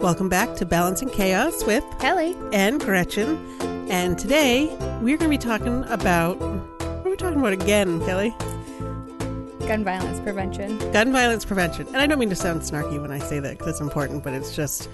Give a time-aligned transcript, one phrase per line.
[0.00, 2.36] Welcome back to Balancing Chaos with Kelly.
[2.52, 3.36] and Gretchen.
[3.90, 4.66] And today
[5.00, 8.30] we're going to be talking about what are we talking about again, Kelly?
[9.66, 10.78] Gun violence prevention.
[10.92, 11.86] Gun violence prevention.
[11.88, 14.34] And I don't mean to sound snarky when I say that because it's important, but
[14.34, 14.88] it's just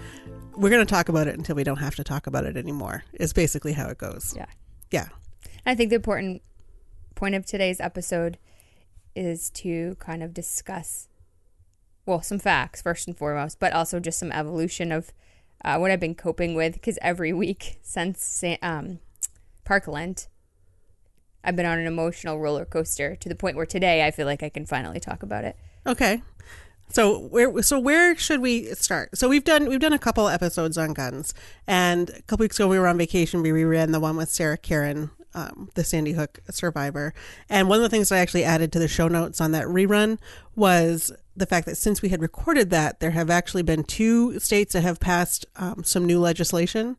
[0.56, 3.04] we're going to talk about it until we don't have to talk about it anymore.
[3.14, 4.32] Is basically how it goes.
[4.34, 4.46] Yeah.
[4.90, 5.08] Yeah.
[5.66, 6.42] I think the important
[7.14, 8.38] point of today's episode
[9.14, 11.08] is to kind of discuss,
[12.06, 15.12] well, some facts first and foremost, but also just some evolution of
[15.64, 16.74] uh, what I've been coping with.
[16.74, 18.98] Because every week since um,
[19.64, 20.28] Parkland,
[21.42, 24.42] I've been on an emotional roller coaster to the point where today I feel like
[24.42, 25.56] I can finally talk about it.
[25.86, 26.22] Okay.
[26.90, 29.16] So where so where should we start?
[29.16, 31.32] So we've done we've done a couple episodes on guns,
[31.66, 33.42] and a couple weeks ago we were on vacation.
[33.42, 37.14] We reran the one with Sarah Karen, um, the Sandy Hook survivor.
[37.48, 40.18] And one of the things I actually added to the show notes on that rerun
[40.54, 44.72] was the fact that since we had recorded that, there have actually been two states
[44.72, 46.96] that have passed um, some new legislation.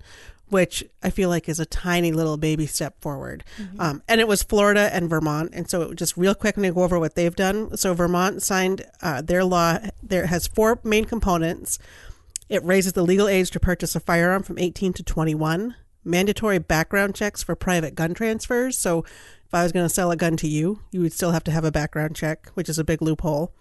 [0.49, 3.43] Which I feel like is a tiny little baby step forward.
[3.79, 5.49] Um, and it was Florida and Vermont.
[5.53, 7.75] And so, just real quick, I'm going to go over what they've done.
[7.77, 11.79] So, Vermont signed uh, their law, there has four main components.
[12.47, 15.75] It raises the legal age to purchase a firearm from 18 to 21.
[16.03, 18.77] Mandatory background checks for private gun transfers.
[18.77, 18.99] So,
[19.47, 21.51] if I was going to sell a gun to you, you would still have to
[21.51, 23.51] have a background check, which is a big loophole.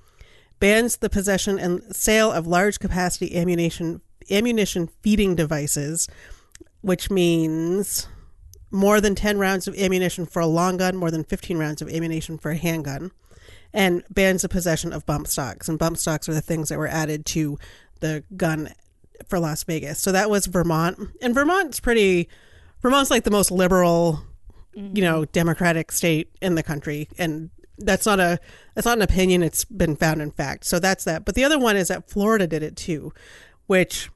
[0.60, 6.08] Bans the possession and sale of large capacity ammunition ammunition feeding devices,
[6.80, 8.08] which means
[8.70, 11.88] more than 10 rounds of ammunition for a long gun, more than 15 rounds of
[11.88, 13.12] ammunition for a handgun,
[13.72, 15.68] and bans the possession of bump stocks.
[15.68, 17.58] And bump stocks are the things that were added to
[18.00, 18.72] the gun
[19.28, 20.00] for Las Vegas.
[20.00, 20.98] So that was Vermont.
[21.22, 22.28] And Vermont's pretty,
[22.82, 24.22] Vermont's like the most liberal,
[24.74, 25.00] you mm-hmm.
[25.00, 27.08] know, democratic state in the country.
[27.16, 28.38] And that's not a,
[28.74, 29.42] that's not an opinion.
[29.42, 30.64] It's been found in fact.
[30.64, 31.24] So that's that.
[31.24, 33.12] But the other one is that Florida did it too,
[33.66, 34.10] which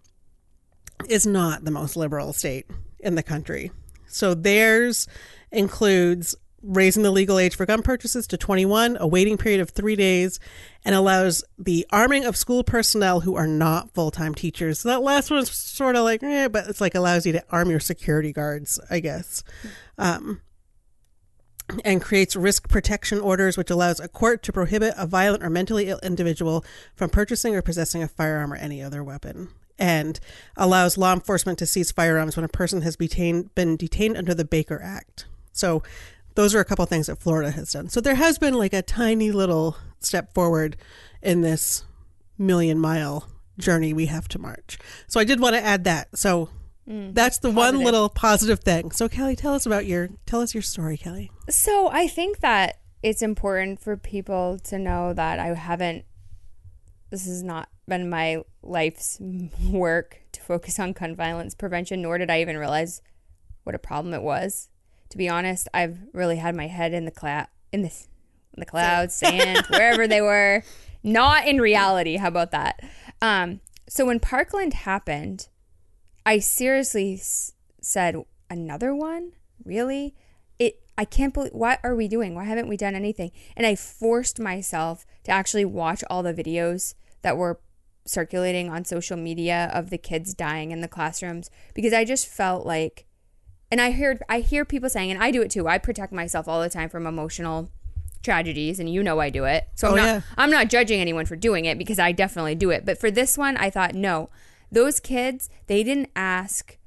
[1.08, 2.66] is not the most liberal state
[3.00, 3.70] in the country.
[4.06, 5.06] So theirs
[5.52, 9.96] includes raising the legal age for gun purchases to 21, a waiting period of three
[9.96, 10.40] days,
[10.84, 14.80] and allows the arming of school personnel who are not full time teachers.
[14.80, 17.44] So that last one is sort of like, eh, but it's like allows you to
[17.50, 19.44] arm your security guards, I guess.
[19.98, 20.40] Um,
[21.84, 25.88] and creates risk protection orders, which allows a court to prohibit a violent or mentally
[25.88, 26.64] ill individual
[26.94, 29.48] from purchasing or possessing a firearm or any other weapon,
[29.78, 30.18] and
[30.56, 34.80] allows law enforcement to seize firearms when a person has been detained under the Baker
[34.82, 35.26] Act.
[35.52, 35.82] So,
[36.34, 37.88] those are a couple things that Florida has done.
[37.88, 40.76] So, there has been like a tiny little step forward
[41.22, 41.84] in this
[42.38, 44.78] million mile journey we have to march.
[45.08, 46.16] So, I did want to add that.
[46.16, 46.48] So,
[46.88, 48.92] that's the one little positive thing.
[48.92, 51.30] So, Kelly, tell us about your tell us your story, Kelly.
[51.50, 56.04] So I think that it's important for people to know that I haven't,
[57.10, 59.18] this has not been my life's
[59.70, 63.02] work to focus on gun violence prevention, nor did I even realize
[63.64, 64.68] what a problem it was.
[65.10, 68.66] To be honest, I've really had my head in the cloud, in the, in the
[68.66, 70.62] clouds, sand, wherever they were,
[71.02, 72.16] not in reality.
[72.16, 72.80] How about that?
[73.22, 75.48] Um, so when Parkland happened,
[76.28, 78.16] I seriously s- said,
[78.50, 79.32] another one?
[79.64, 80.14] Really?
[80.58, 82.34] It I can't believe what are we doing?
[82.34, 83.30] Why haven't we done anything?
[83.56, 87.60] And I forced myself to actually watch all the videos that were
[88.04, 92.64] circulating on social media of the kids dying in the classrooms because I just felt
[92.66, 93.06] like
[93.70, 95.68] and I heard I hear people saying and I do it too.
[95.68, 97.70] I protect myself all the time from emotional
[98.22, 99.68] tragedies and you know I do it.
[99.76, 100.20] So I'm Oh, not yeah.
[100.36, 102.84] I'm not judging anyone for doing it because I definitely do it.
[102.84, 104.30] But for this one I thought no.
[104.70, 106.78] Those kids, they didn't ask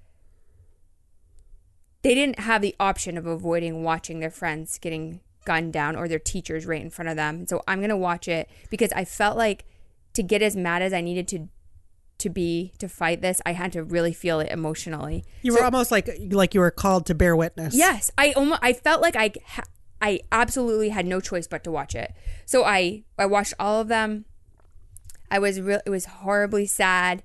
[2.04, 6.20] they didn't have the option of avoiding watching their friends getting gunned down or their
[6.20, 7.46] teachers right in front of them.
[7.48, 9.66] So I'm going to watch it because I felt like
[10.14, 11.48] to get as mad as I needed to
[12.20, 15.26] to be to fight this, I had to really feel it emotionally.
[15.42, 17.74] You were almost like like you were called to bear witness.
[17.74, 19.34] Yes, I almost I felt like I
[20.02, 22.14] I absolutely had no choice but to watch it.
[22.46, 24.26] So I I watched all of them.
[25.32, 27.24] I was real it was horribly sad.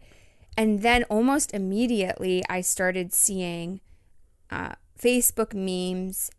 [0.56, 3.80] And then almost immediately I started seeing
[4.50, 6.30] uh, Facebook memes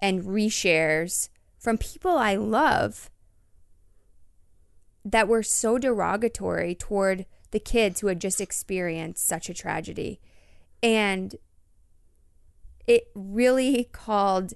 [0.00, 1.28] and reshares
[1.58, 3.10] from people I love
[5.04, 10.20] that were so derogatory toward the kids who had just experienced such a tragedy.
[10.82, 11.36] And
[12.86, 14.54] it really called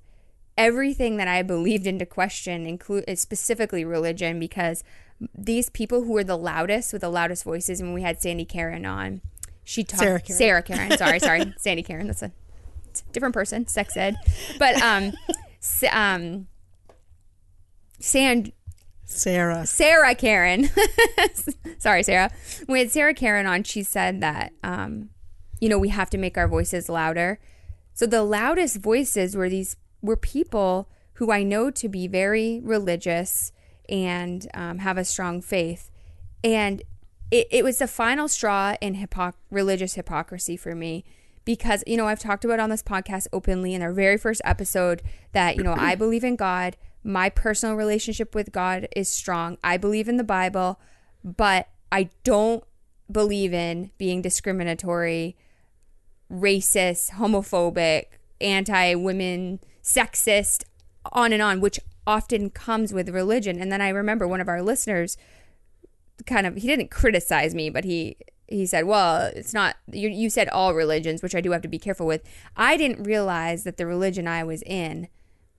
[0.56, 4.82] everything that I believed into question, include specifically religion, because
[5.34, 8.86] these people who were the loudest with the loudest voices, when we had Sandy Karen
[8.86, 9.20] on,
[9.64, 10.38] she talked Sarah Karen.
[10.38, 10.98] Sarah Karen.
[10.98, 12.06] Sorry, sorry, Sandy Karen.
[12.06, 12.32] That's a
[13.00, 14.16] a different person, sex ed,
[14.58, 15.12] but um,
[15.90, 16.46] um,
[18.00, 18.52] Sand
[19.04, 19.66] Sarah.
[19.66, 20.68] Sarah Karen.
[21.78, 22.30] Sorry, Sarah.
[22.68, 23.62] We had Sarah Karen on.
[23.62, 25.10] She said that, um,
[25.60, 27.38] you know, we have to make our voices louder.
[27.94, 33.50] So the loudest voices were these were people who I know to be very religious
[33.88, 35.90] and um, have a strong faith,
[36.42, 36.82] and
[37.30, 39.06] it, it was the final straw in
[39.50, 41.04] religious hypocrisy for me
[41.44, 45.02] because you know I've talked about on this podcast openly in our very first episode
[45.32, 49.56] that you know I believe in God my personal relationship with God is strong.
[49.62, 50.80] I believe in the Bible,
[51.24, 52.64] but I don't
[53.10, 55.36] believe in being discriminatory,
[56.30, 58.04] racist, homophobic,
[58.40, 60.64] anti women, sexist,
[61.12, 63.60] on and on, which often comes with religion.
[63.60, 65.16] And then I remember one of our listeners
[66.26, 68.16] kind of, he didn't criticize me, but he,
[68.48, 71.68] he said, "Well, it's not you, you said all religions, which I do have to
[71.68, 72.22] be careful with.
[72.56, 75.08] I didn't realize that the religion I was in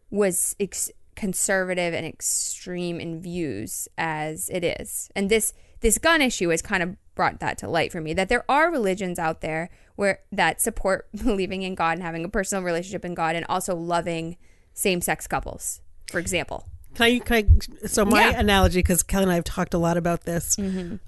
[0.09, 5.11] was ex- conservative and extreme in views as it is.
[5.15, 8.29] And this this gun issue has kind of brought that to light for me that
[8.29, 12.63] there are religions out there where that support believing in God and having a personal
[12.63, 14.37] relationship in God and also loving
[14.73, 16.65] same-sex couples, for example.
[16.95, 17.19] Can I?
[17.19, 18.31] Can I so my Yeah.
[18.31, 18.39] Mm-hmm.
[18.41, 20.57] analogy, because Kelly and I have talked a lot about this.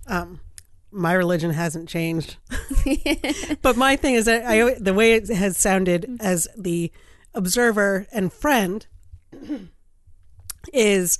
[0.08, 0.40] Um,
[0.92, 2.36] my religion hasn't changed,
[3.62, 6.16] but my thing is that I the way it has sounded Mm-hmm.
[6.26, 6.92] as the
[7.34, 8.86] observer and friend
[10.74, 11.18] is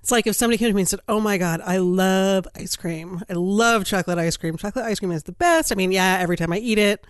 [0.00, 2.76] it's like if somebody came to me and said, "Oh my god, I love ice
[2.76, 3.22] cream.
[3.30, 4.56] I love chocolate ice cream.
[4.58, 7.06] Chocolate ice cream is the best." I mean, yeah, every time I eat it,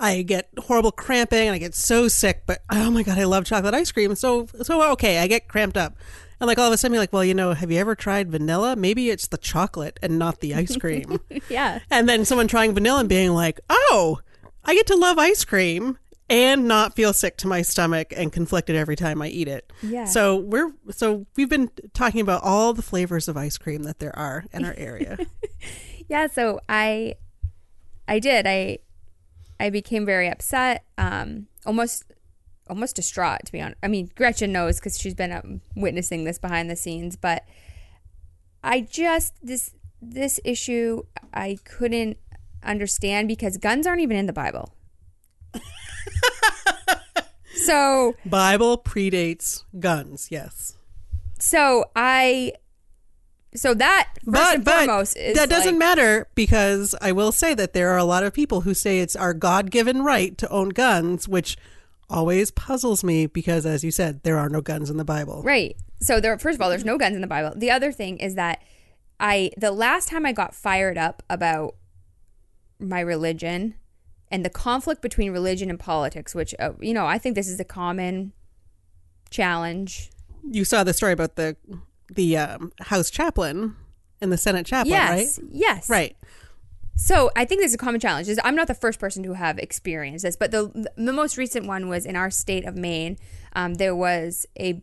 [0.00, 2.42] I get horrible cramping and I get so sick.
[2.46, 4.14] But oh my god, I love chocolate ice cream.
[4.14, 5.96] So so okay, I get cramped up.
[6.40, 8.30] And like all of a sudden, you're like, well, you know, have you ever tried
[8.30, 8.74] vanilla?
[8.74, 11.20] Maybe it's the chocolate and not the ice cream.
[11.48, 11.78] Yeah.
[11.90, 14.18] and then someone trying vanilla and being like, oh,
[14.64, 15.98] I get to love ice cream
[16.28, 19.72] and not feel sick to my stomach and conflicted every time I eat it.
[19.82, 20.06] Yeah.
[20.06, 24.16] So we're so we've been talking about all the flavors of ice cream that there
[24.18, 25.18] are in our area.
[26.08, 27.14] Yeah, so I
[28.06, 28.46] I did.
[28.46, 28.78] I
[29.64, 32.04] I became very upset, um almost
[32.68, 33.78] almost distraught to be honest.
[33.82, 37.44] I mean, Gretchen knows cuz she's been um, witnessing this behind the scenes, but
[38.62, 41.02] I just this this issue
[41.32, 42.18] I couldn't
[42.62, 44.74] understand because guns aren't even in the Bible.
[47.54, 50.76] so Bible predates guns, yes.
[51.38, 52.52] so I
[53.56, 57.32] so that first But, and but foremost is that doesn't like- matter because I will
[57.32, 60.36] say that there are a lot of people who say it's our God given right
[60.38, 61.56] to own guns, which
[62.10, 65.42] always puzzles me because, as you said, there are no guns in the Bible.
[65.42, 65.76] Right.
[66.00, 67.52] So there first of all, there's no guns in the Bible.
[67.56, 68.62] The other thing is that
[69.20, 71.76] I the last time I got fired up about
[72.80, 73.74] my religion
[74.30, 77.60] and the conflict between religion and politics, which uh, you know, I think this is
[77.60, 78.32] a common
[79.30, 80.10] challenge.
[80.50, 81.56] You saw the story about the
[82.12, 83.76] the um, House chaplain
[84.20, 85.38] and the Senate chaplain, yes.
[85.38, 85.48] right?
[85.50, 85.90] Yes.
[85.90, 86.16] Right.
[86.96, 88.28] So I think this is a common challenge.
[88.44, 91.88] I'm not the first person to have experienced this, but the the most recent one
[91.88, 93.18] was in our state of Maine.
[93.54, 94.82] Um, there was a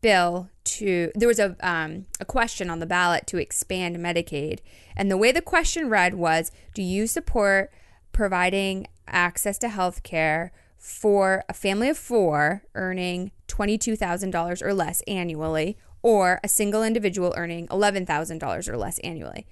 [0.00, 4.58] bill to there was a um, a question on the ballot to expand Medicaid,
[4.96, 7.72] and the way the question read was, "Do you support
[8.10, 14.62] providing access to health care for a family of four earning twenty two thousand dollars
[14.62, 19.46] or less annually, or a single individual earning eleven thousand dollars or less annually?"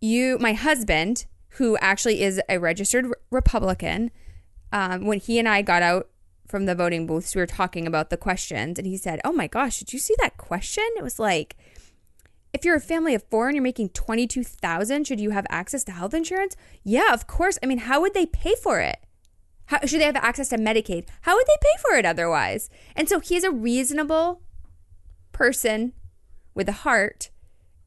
[0.00, 4.10] you my husband who actually is a registered republican
[4.72, 6.08] um, when he and i got out
[6.46, 9.46] from the voting booths we were talking about the questions and he said oh my
[9.46, 10.84] gosh did you see that question?
[10.96, 11.56] It was like
[12.52, 15.92] if you're a family of four and you're making 22000 should you have access to
[15.92, 16.56] health insurance?
[16.82, 17.58] Yeah of course.
[17.62, 18.98] I mean how would they pay for it?
[19.66, 21.08] How, should they have access to medicaid?
[21.22, 22.70] How would they pay for it otherwise?
[22.94, 24.40] And so he's a reasonable
[25.36, 25.92] person
[26.54, 27.30] with a heart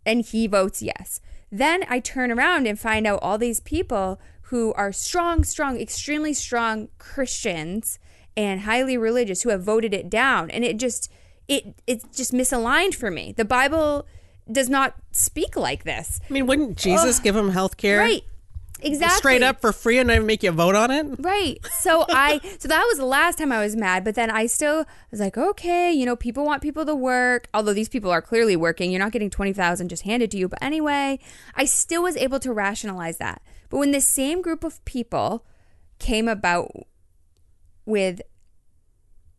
[0.05, 1.19] and he votes yes.
[1.51, 6.33] Then I turn around and find out all these people who are strong, strong, extremely
[6.33, 7.97] strong Christians
[8.37, 11.11] and highly religious who have voted it down and it just
[11.47, 13.33] it it's just misaligned for me.
[13.35, 14.05] The Bible
[14.51, 16.19] does not speak like this.
[16.29, 18.23] I mean, wouldn't Jesus give them health care Right.
[18.81, 19.17] Exactly.
[19.17, 21.05] straight up for free and not even make you vote on it?
[21.19, 21.59] Right.
[21.79, 24.85] So I so that was the last time I was mad, but then I still
[25.11, 27.47] was like, okay, you know, people want people to work.
[27.53, 28.91] Although these people are clearly working.
[28.91, 31.19] You're not getting 20,000 just handed to you, but anyway,
[31.55, 33.41] I still was able to rationalize that.
[33.69, 35.45] But when this same group of people
[35.99, 36.71] came about
[37.85, 38.21] with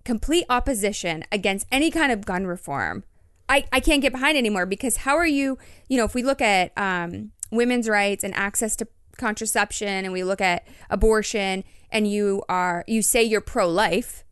[0.05, 3.05] complete opposition against any kind of gun reform,
[3.49, 6.41] I, I can't get behind anymore because how are you, you know, if we look
[6.41, 8.87] at um, women's rights and access to
[9.21, 14.25] contraception and we look at abortion and you are, you say you're pro life,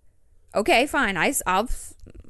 [0.54, 1.16] okay, fine.
[1.16, 1.68] I, I'll,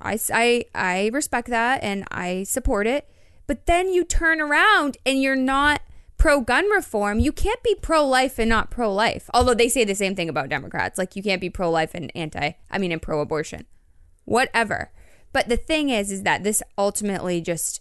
[0.00, 3.08] I, I, I respect that and I support it.
[3.46, 5.80] But then you turn around and you're not
[6.18, 7.18] pro gun reform.
[7.18, 9.30] You can't be pro life and not pro life.
[9.32, 10.98] Although they say the same thing about Democrats.
[10.98, 13.64] Like you can't be pro life and anti, I mean, and pro abortion.
[14.24, 14.90] Whatever.
[15.32, 17.80] But the thing is, is that this ultimately just.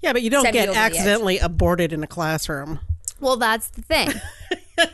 [0.00, 2.80] Yeah, but you don't get accidentally aborted in a classroom.
[3.20, 4.10] Well, that's the thing.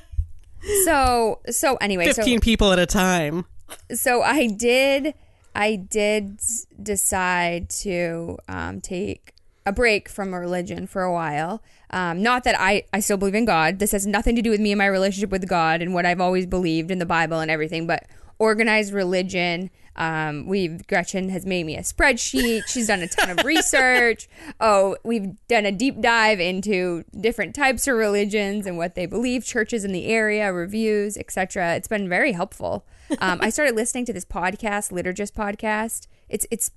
[0.85, 3.47] so, so anyway, so 15 people at a time.
[3.93, 5.14] so I did
[5.55, 6.41] I did
[6.83, 11.62] decide to um, take a break from religion for a while.
[11.91, 13.79] Um, not that I, I still believe in God.
[13.79, 16.21] This has nothing to do with me and my relationship with God and what I've
[16.21, 18.07] always believed in the Bible and everything, but
[18.38, 19.71] organized religion.
[19.96, 22.62] Um, we've Gretchen has made me a spreadsheet.
[22.66, 24.28] She's done a ton of research.
[24.61, 29.44] Oh, we've done a deep dive into different types of religions and what they believe,
[29.44, 31.75] churches in the area, reviews, etc.
[31.75, 32.87] It's been very helpful.
[33.18, 36.06] Um, I started listening to this podcast, Liturgist podcast.
[36.28, 36.70] It's it's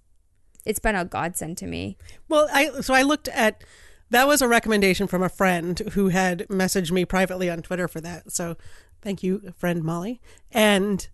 [0.66, 1.98] it's been a godsend to me.
[2.28, 3.64] Well, I so I looked at
[4.10, 8.02] that was a recommendation from a friend who had messaged me privately on Twitter for
[8.02, 8.32] that.
[8.32, 8.56] So
[9.02, 10.22] thank you, friend Molly.
[10.52, 11.08] And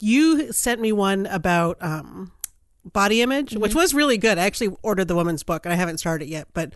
[0.00, 2.32] you sent me one about um,
[2.84, 3.80] body image, which mm-hmm.
[3.80, 4.38] was really good.
[4.38, 6.74] I actually ordered the woman's book, and I haven't started it yet, but.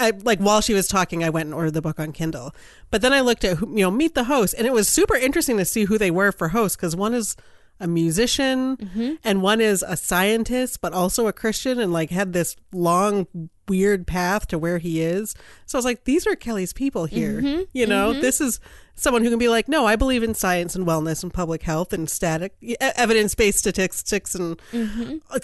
[0.00, 2.54] I, like while she was talking, I went and ordered the book on Kindle.
[2.92, 5.56] But then I looked at you know meet the host, and it was super interesting
[5.56, 7.34] to see who they were for hosts because one is
[7.80, 9.14] a musician mm-hmm.
[9.24, 13.26] and one is a scientist, but also a Christian, and like had this long
[13.68, 15.34] weird path to where he is.
[15.66, 17.40] So I was like, these are Kelly's people here.
[17.40, 17.62] Mm-hmm.
[17.72, 18.60] You know, this is
[18.98, 21.92] someone who can be like, no, I believe in science and wellness and public health
[21.92, 24.60] and static evidence based statistics and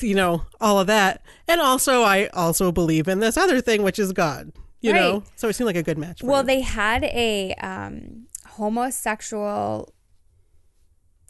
[0.00, 1.22] you know all of that.
[1.48, 4.52] And also, I also believe in this other thing, which is God.
[4.80, 6.20] You know, so it seemed like a good match.
[6.20, 6.46] For Well, him.
[6.46, 9.94] they had a um, homosexual.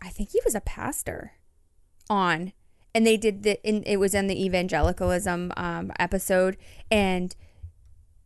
[0.02, 1.35] I think he was a pastor
[2.11, 2.52] on,
[2.95, 3.62] and they did the.
[3.66, 6.57] In, it was in the evangelicalism um, episode,
[6.90, 7.37] and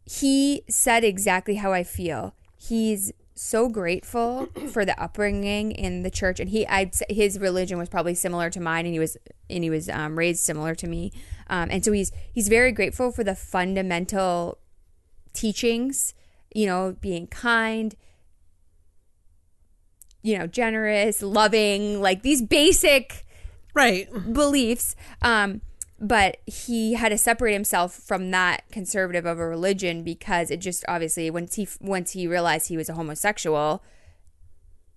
[0.05, 2.35] he said exactly how I feel.
[2.57, 7.79] He's so grateful for the upbringing in the church, and he, I'd say his religion
[7.79, 9.17] was probably similar to mine, and he was
[9.49, 11.13] and he was um, raised similar to me,
[11.49, 14.59] um, and so he's he's very grateful for the fundamental
[15.33, 16.15] teachings,
[16.55, 17.95] you know, being kind,
[20.23, 23.25] you know, generous, loving, like these basic
[23.75, 24.09] right.
[24.33, 24.97] beliefs.
[25.23, 25.61] Um,
[26.01, 30.85] but he had to separate himself from that conservative of a religion because it just
[30.87, 33.83] obviously once he once he realized he was a homosexual,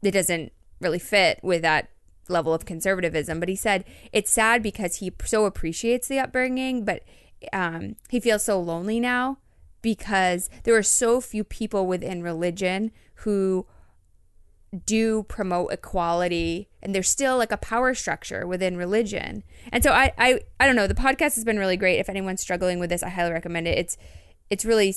[0.03, 1.89] it doesn't really fit with that
[2.27, 3.39] level of conservatism.
[3.39, 7.03] But he said it's sad because he so appreciates the upbringing, but
[7.51, 9.38] um, he feels so lonely now
[9.81, 13.65] because there are so few people within religion who
[14.85, 19.43] do promote equality and there's still like a power structure within religion.
[19.71, 21.99] And so I, I i don't know the podcast has been really great.
[21.99, 23.77] If anyone's struggling with this i highly recommend it.
[23.77, 23.97] It's
[24.49, 24.93] it's really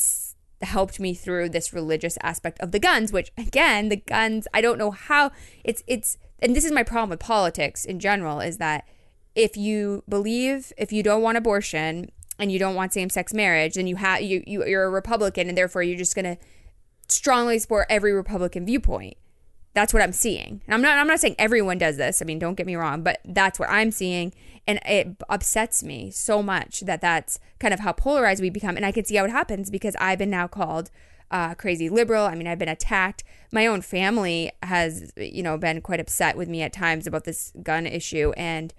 [0.62, 4.78] helped me through this religious aspect of the guns which again the guns i don't
[4.78, 5.31] know how
[5.62, 8.87] it's it's and this is my problem with politics in general is that
[9.35, 13.87] if you believe if you don't want abortion and you don't want same-sex marriage then
[13.87, 16.37] you have you, you you're a republican and therefore you're just going to
[17.09, 19.16] strongly support every republican viewpoint
[19.75, 20.62] that's what I'm seeing.
[20.66, 22.23] And I'm not I'm not saying everyone does this.
[22.23, 24.33] I mean, don't get me wrong, but that's what I'm seeing
[24.66, 28.87] and it upsets me so much that that's kind of how polarized we become and
[28.87, 30.90] I can see how it happens because I've been now called
[31.31, 32.26] uh, crazy liberal.
[32.26, 33.25] I mean, I've been attacked.
[33.50, 37.52] My own family has, you know, been quite upset with me at times about this
[37.62, 38.73] gun issue and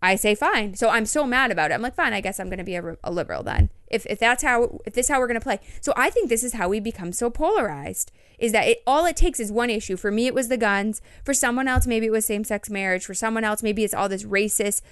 [0.00, 0.76] I say fine.
[0.76, 1.74] So I'm so mad about it.
[1.74, 2.12] I'm like, fine.
[2.12, 3.70] I guess I'm going to be a, a liberal then.
[3.88, 5.58] If if that's how if this is how we're going to play.
[5.80, 8.12] So I think this is how we become so polarized.
[8.38, 8.82] Is that it?
[8.86, 9.96] All it takes is one issue.
[9.96, 11.00] For me, it was the guns.
[11.24, 13.04] For someone else, maybe it was same sex marriage.
[13.04, 14.82] For someone else, maybe it's all this racist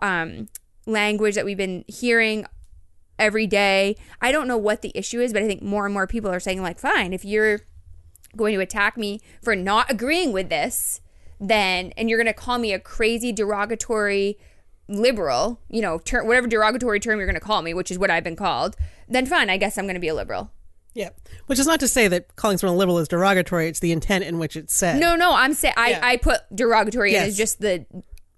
[0.00, 0.48] um,
[0.86, 2.46] language that we've been hearing
[3.18, 3.96] every day.
[4.20, 6.40] I don't know what the issue is, but I think more and more people are
[6.40, 7.60] saying like, fine, if you're
[8.36, 11.00] going to attack me for not agreeing with this,
[11.40, 14.38] then and you're going to call me a crazy derogatory
[14.88, 18.10] liberal, you know, ter- whatever derogatory term you're going to call me, which is what
[18.10, 18.76] I've been called,
[19.08, 20.50] then fine, I guess I'm going to be a liberal.
[20.94, 21.10] Yeah.
[21.46, 23.68] Which is not to say that calling someone a liberal is derogatory.
[23.68, 24.98] It's the intent in which it's said.
[24.98, 26.00] No, no, I'm saying I, Yeah.
[26.02, 27.28] I put derogatory in Yes.
[27.28, 27.86] as just the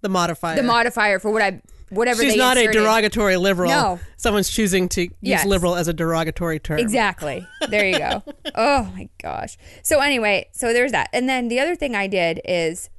[0.03, 0.57] The modifier.
[0.57, 3.71] the modifier for what I whatever She's not a derogatory liberal.
[3.71, 4.01] No.
[4.17, 5.47] Someone's choosing to use Yes.
[5.47, 6.79] liberal as a derogatory term.
[6.79, 7.47] Exactly.
[7.69, 8.23] There you go.
[8.55, 9.57] oh my gosh.
[9.83, 11.09] So anyway, so there's that.
[11.13, 12.91] And then the other thing I did is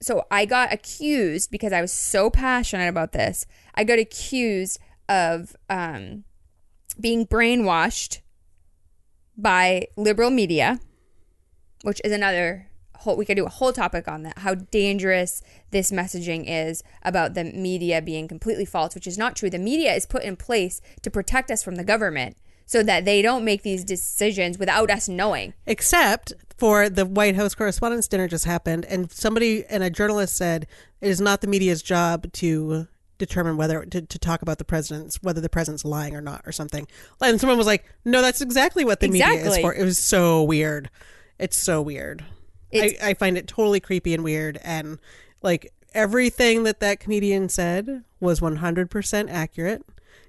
[0.00, 3.46] so I got accused because I was so passionate about this.
[3.74, 4.78] I got accused
[5.08, 6.24] of um,
[7.00, 8.20] being brainwashed
[9.36, 10.80] by liberal media,
[11.82, 15.90] which is another whole we could do a whole topic on that how dangerous this
[15.90, 19.50] messaging is about the media being completely false which is not true.
[19.50, 22.36] The media is put in place to protect us from the government
[22.66, 25.54] so that they don't make these decisions without us knowing.
[25.66, 30.66] Except for the White House Correspondents' Dinner just happened, and somebody and a journalist said
[31.00, 35.22] it is not the media's job to determine whether to, to talk about the president's
[35.22, 36.86] whether the president's lying or not or something.
[37.20, 40.42] And someone was like, "No, that's exactly what the media is for." It was so
[40.42, 40.90] weird.
[41.38, 42.24] It's so weird.
[42.74, 44.98] I, I find it totally creepy and weird, and
[45.42, 49.84] like everything that that comedian said was one hundred percent accurate.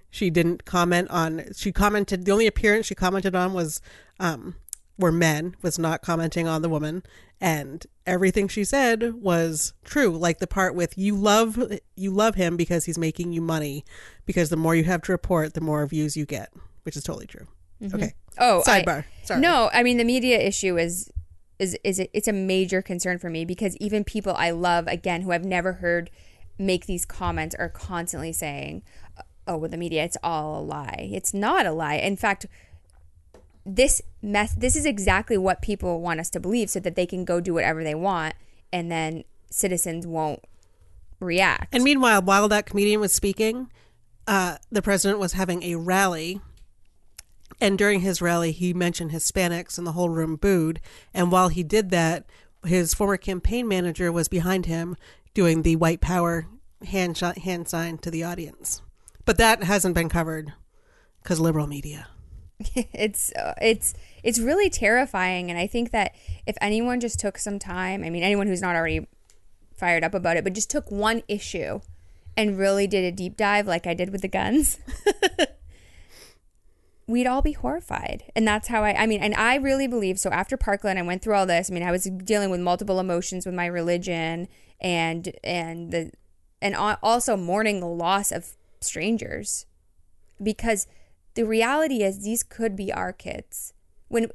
[0.09, 1.45] She didn't comment on.
[1.55, 2.25] She commented.
[2.25, 3.81] The only appearance she commented on was
[4.19, 4.55] um,
[4.97, 5.55] were men.
[5.61, 7.03] Was not commenting on the woman,
[7.41, 10.17] and everything she said was true.
[10.17, 11.57] Like the part with you love
[11.95, 13.83] you love him because he's making you money.
[14.25, 16.51] Because the more you have to report, the more views you get,
[16.83, 17.47] which is totally true.
[17.81, 17.95] Mm-hmm.
[17.95, 18.13] Okay.
[18.39, 19.05] oh I- Sidebar.
[19.23, 19.41] Sorry.
[19.41, 21.11] No, I mean the media issue is
[21.59, 25.21] is is a, it's a major concern for me because even people I love again
[25.21, 26.09] who I've never heard
[26.57, 28.81] make these comments are constantly saying,
[29.47, 31.95] "Oh, well, the media, it's all a lie." It's not a lie.
[31.95, 32.45] In fact,
[33.65, 37.25] this mess this is exactly what people want us to believe so that they can
[37.25, 38.35] go do whatever they want
[38.73, 40.43] and then citizens won't
[41.19, 41.73] react.
[41.73, 43.71] And meanwhile, while that comedian was speaking,
[44.27, 46.41] uh, the president was having a rally.
[47.61, 50.81] And during his rally, he mentioned Hispanics, and the whole room booed.
[51.13, 52.25] And while he did that,
[52.65, 54.97] his former campaign manager was behind him
[55.33, 56.47] doing the white power
[56.85, 58.81] hand shot, hand sign to the audience.
[59.23, 60.53] But that hasn't been covered
[61.21, 62.07] because liberal media.
[62.75, 63.93] it's uh, it's
[64.23, 66.13] it's really terrifying and i think that
[66.45, 69.07] if anyone just took some time i mean anyone who's not already
[69.75, 71.79] fired up about it but just took one issue
[72.37, 74.79] and really did a deep dive like i did with the guns
[77.07, 78.23] we'd all be horrified.
[78.35, 81.21] And that's how i i mean and i really believe so after parkland i went
[81.21, 81.69] through all this.
[81.69, 84.47] I mean i was dealing with multiple emotions with my religion
[84.81, 86.11] and and the
[86.61, 89.65] and also mourning the loss of strangers
[90.41, 90.87] because
[91.35, 93.73] the reality is these could be our kids
[94.07, 94.29] when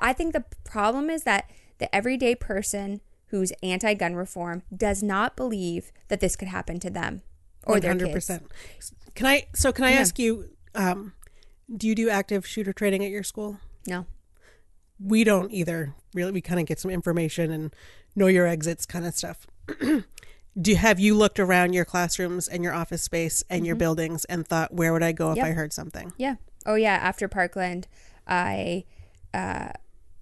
[0.00, 5.90] i think the problem is that the everyday person who's anti-gun reform does not believe
[6.08, 7.22] that this could happen to them
[7.66, 8.30] or their kids.
[9.14, 9.46] Can I?
[9.54, 10.00] So can I Yeah.
[10.00, 10.50] ask you?
[10.74, 11.14] Um,
[11.74, 13.58] do you do active shooter training at your school?
[13.86, 14.06] no
[15.00, 17.74] we don't either really we kind of get some information and
[18.14, 19.46] know your exits kind of stuff
[20.60, 24.46] do have you looked around your classrooms and your office space and your buildings and
[24.46, 25.46] thought where would i go if Yep.
[25.46, 26.36] i heard something Yeah.
[26.66, 26.94] Oh yeah.
[26.94, 27.86] After Parkland,
[28.26, 28.84] I
[29.34, 29.68] uh,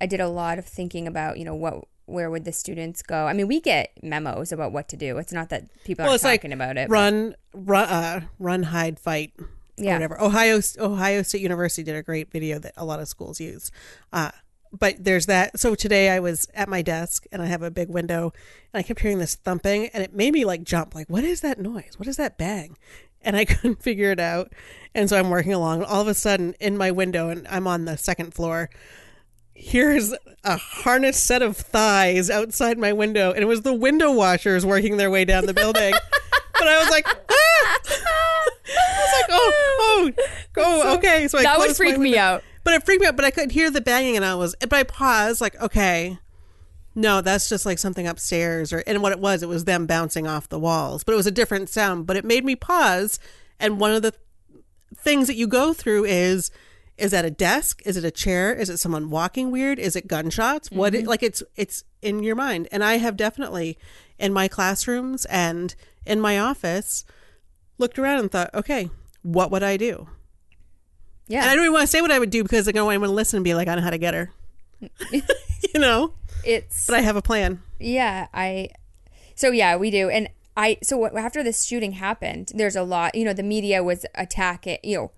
[0.00, 3.26] I did a lot of thinking about you know what where would the students go.
[3.26, 5.18] I mean, we get memos about what to do.
[5.18, 6.90] It's not that people well are it's like talking about it.
[6.90, 9.92] run run uh, run hide fight or Yeah.
[9.94, 13.70] whatever ohio ohio state university did a great video that a lot of schools use
[14.12, 14.30] uh,
[14.72, 15.58] but there's that.
[15.58, 18.32] So today i was at my desk and i have a big window
[18.72, 21.40] and i kept hearing this thumping and it made me like jump like what is
[21.40, 21.94] that noise?
[21.98, 22.76] What is that bang?
[23.20, 24.52] And i couldn't figure it out.
[24.94, 25.82] And so i'm working along.
[25.84, 28.70] All of a sudden in my window and i'm on the second floor
[29.54, 30.12] here's
[30.44, 33.30] a harnessed set of thighs outside my window.
[33.32, 35.92] And it was the window washers working their way down the building.
[36.54, 37.78] But i was like ah!
[38.68, 40.12] I was like, oh, oh,
[40.58, 41.28] oh, okay.
[41.28, 42.42] So I that would freak me out.
[42.64, 43.16] But it freaked me out.
[43.16, 46.18] But I couldn't hear the banging, and I was, but I paused, like, okay,
[46.94, 50.26] no, that's just like something upstairs, or and what it was, it was them bouncing
[50.26, 51.04] off the walls.
[51.04, 52.06] But it was a different sound.
[52.06, 53.18] But it made me pause.
[53.58, 54.14] And one of the
[54.94, 56.50] things that you go through is.
[56.98, 57.80] Is that a desk?
[57.86, 58.52] Is it a chair?
[58.52, 59.78] Is it someone walking weird?
[59.78, 60.70] Is it gunshots?
[60.70, 61.08] What it, mm-hmm.
[61.08, 62.68] like it's it's in your mind.
[62.70, 63.78] And I have definitely
[64.18, 67.06] in my classrooms and in my office
[67.78, 68.90] looked around and thought, okay,
[69.22, 70.06] what would I do?
[71.28, 71.42] Yeah.
[71.42, 73.02] And I don't even want to say what I would do because I don't want
[73.02, 74.32] to listen and be like, I know how to get her.
[75.12, 76.14] you know?
[76.44, 77.62] it's But I have a plan.
[77.78, 78.68] Yeah, I.
[79.34, 80.78] So yeah, we do, and I.
[80.82, 83.14] So after this shooting happened, there's a lot.
[83.14, 84.78] You know, the media was attacking.
[84.82, 85.12] You know,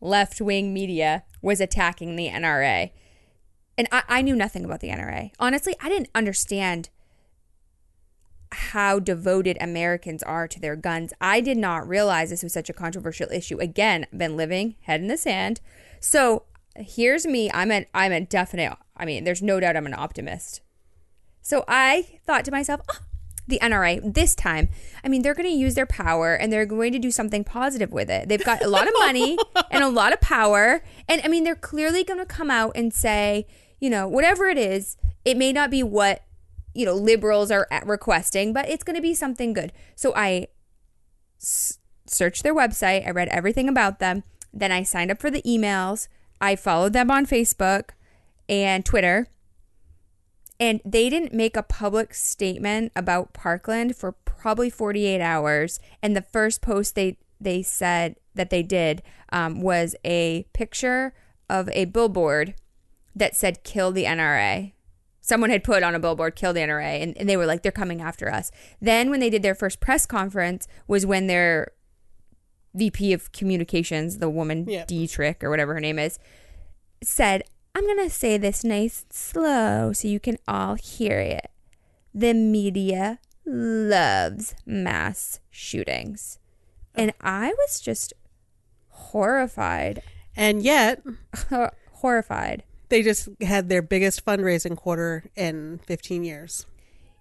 [0.00, 2.90] left wing media was attacking the NRA,
[3.76, 5.30] and I, I knew nothing about the NRA.
[5.38, 6.90] Honestly, I didn't understand
[8.52, 11.12] how devoted Americans are to their guns.
[11.20, 13.58] I did not realize this was such a controversial issue.
[13.58, 15.60] Again, been living head in the sand.
[16.00, 16.44] So
[16.76, 17.50] here's me.
[17.52, 18.76] I'm a I'm a definite.
[18.96, 20.60] I mean, there's no doubt I'm an optimist.
[21.42, 22.98] So I thought to myself, oh,
[23.46, 24.68] the NRA this time,
[25.02, 27.90] I mean, they're going to use their power and they're going to do something positive
[27.90, 28.28] with it.
[28.28, 29.38] They've got a lot of money
[29.70, 30.82] and a lot of power.
[31.08, 33.46] And I mean, they're clearly going to come out and say,
[33.80, 36.22] you know, whatever it is, it may not be what,
[36.74, 39.72] you know, liberals are requesting, but it's going to be something good.
[39.96, 40.48] So I
[41.40, 44.24] s- searched their website, I read everything about them.
[44.52, 46.08] Then I signed up for the emails.
[46.40, 47.90] I followed them on Facebook
[48.48, 49.28] and Twitter
[50.60, 55.78] And they didn't make a public statement about Parkland for probably 48 hours.
[56.02, 61.14] And the first post they they said that they did um, was a picture
[61.48, 62.54] of a billboard
[63.14, 64.72] that said "Kill the NRA."
[65.28, 67.70] Someone had put on a billboard "Kill the NRA," and, and they were like, "They're
[67.70, 71.72] coming after us." Then, when they did their first press conference, was when their
[72.74, 74.84] VP of Communications, the woman Yeah.
[74.86, 76.18] Dietrich or whatever her name is,
[77.02, 77.42] said,
[77.74, 81.50] I'm going to say this nice and slow so you can all hear it.
[82.14, 86.38] The media loves mass shootings.
[86.96, 87.02] Oh.
[87.02, 88.12] And I was just
[88.88, 90.02] horrified.
[90.36, 91.02] And yet,
[91.92, 92.64] horrified.
[92.88, 96.66] They just had their biggest fundraising quarter in 15 years.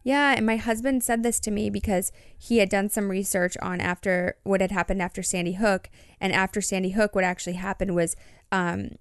[0.04, 3.82] Yeah, and my husband said this to me because he had done some research on
[3.82, 5.90] after what had happened after Sandy Hook,
[6.22, 8.16] and after Sandy Hook, what actually happened was
[8.52, 8.92] um,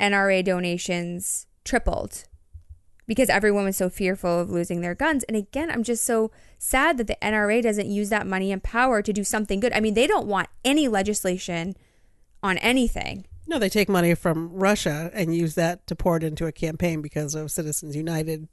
[0.00, 2.24] NRA donations tripled
[3.06, 5.24] because everyone was so fearful of losing their guns.
[5.24, 9.02] And again, I'm just so sad that the NRA doesn't use that money and power
[9.02, 9.72] to do something good.
[9.74, 11.76] I mean, they don't want any legislation
[12.42, 13.26] on anything.
[13.46, 17.02] No, they take money from Russia and use that to pour it into a campaign
[17.02, 18.48] because of Citizens United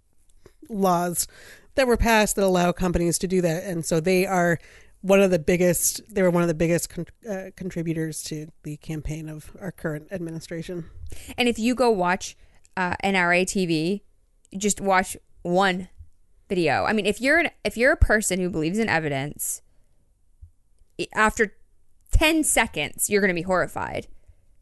[0.70, 1.28] laws
[1.76, 3.64] that were passed that allow companies to do that.
[3.64, 4.60] And so they are
[5.02, 8.78] one of the biggest, they were one of the biggest con- uh, contributors to the
[8.78, 10.90] campaign of our current administration.
[11.38, 12.36] And if you go watch
[12.78, 14.02] uh, NRA TV,
[14.58, 15.90] just watch one
[16.50, 16.84] video.
[16.84, 19.62] I mean, if you're an, if you're a person who believes in evidence,
[21.14, 21.56] after
[22.12, 24.08] ten seconds, you're going to be horrified.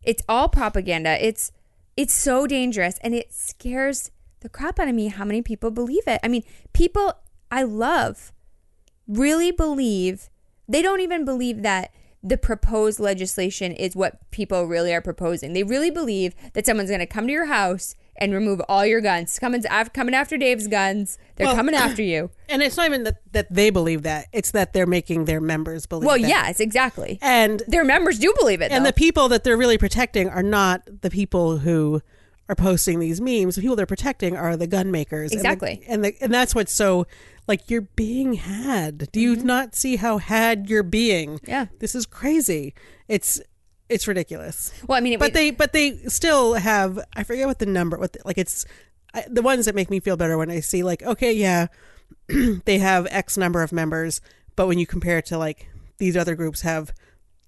[0.03, 1.23] It's all propaganda.
[1.25, 1.51] It's
[1.97, 6.07] it's so dangerous, and it scares the crap out of me how many people believe
[6.07, 6.19] it.
[6.23, 7.13] I mean, people
[7.51, 8.31] I love
[9.07, 10.29] really believe
[10.67, 15.53] they don't even believe that the proposed legislation is what people really are proposing.
[15.53, 19.01] They really believe that someone's going to come to your house and remove all your
[19.01, 19.39] guns.
[19.39, 21.17] Coming af- coming after Dave's guns.
[21.35, 22.29] They're Well- coming after you.
[22.47, 25.85] And it's not even that, that they believe that, it's that they're making their members
[25.85, 26.27] believe Well, that.
[26.27, 27.19] yes, exactly.
[27.21, 28.71] And Their members do believe it.
[28.71, 28.89] and though.
[28.89, 32.01] the people that they're really protecting are not the people who
[32.47, 33.55] are posting these memes.
[33.55, 35.31] The people they're protecting are the gun makers.
[35.31, 35.83] And the- Exactly.
[35.87, 37.05] And the, and, that's what's so
[37.47, 39.11] like you're being had.
[39.11, 41.35] Do you not see how had you're being?
[41.35, 41.49] Mm-hmm.
[41.49, 41.65] Yeah.
[41.79, 42.73] This is crazy.
[43.07, 43.39] It's
[43.89, 44.71] it's ridiculous.
[44.87, 47.97] well, I mean, it, But they but they still have I forget what the number
[47.97, 48.65] what the, like it's
[49.13, 51.67] I, the ones that make me feel better when I see like okay yeah
[52.65, 54.21] they have X number of members
[54.55, 56.93] but when you compare it to like these other groups have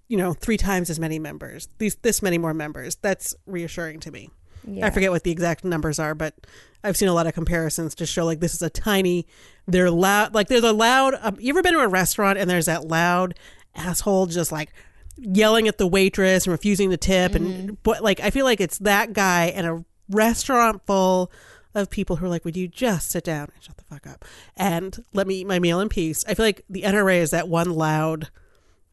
[0.07, 4.11] you know three times as many members these this many more members that's reassuring to
[4.11, 4.29] me.
[4.67, 4.85] Yeah.
[4.85, 6.35] I forget what the exact numbers are, but
[6.83, 9.25] I've seen a lot of comparisons to show like this is a tiny.
[9.67, 11.15] They're loud, like they're the loud.
[11.19, 13.33] Um, you ever been to a restaurant and there's that loud
[13.75, 14.71] asshole just like
[15.17, 17.73] yelling at the waitress and refusing the tip, and mm-hmm.
[17.83, 21.31] but like I feel like it's that guy and a restaurant full
[21.73, 24.25] of people who are like, "Would you just sit down and shut the fuck up
[24.55, 27.47] and let me eat my meal in peace?" I feel like the NRA is that
[27.47, 28.29] one loud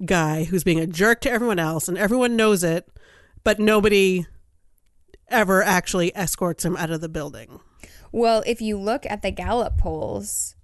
[0.05, 2.89] guy who's being a jerk to everyone else, and everyone knows it,
[3.45, 4.27] but nobody
[5.29, 7.61] ever actually escorts him out of the building.
[8.13, 10.55] Well, if you look at the Gallup polls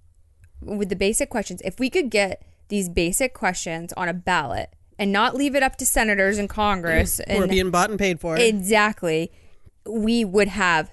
[0.61, 5.11] with the basic questions, if we could get these basic questions on a ballot and
[5.11, 8.37] not leave it up to senators and Congress We're and being bought and paid for.
[8.37, 9.31] exactly,
[9.85, 10.89] we would have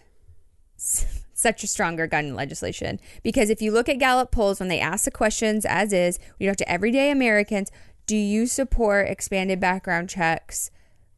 [0.76, 3.00] s- such a stronger gun legislation.
[3.22, 6.46] Because if you look at Gallup polls, when they ask the questions, as is, we
[6.46, 7.70] talk to everyday Americans,
[8.06, 10.70] do you support expanded background checks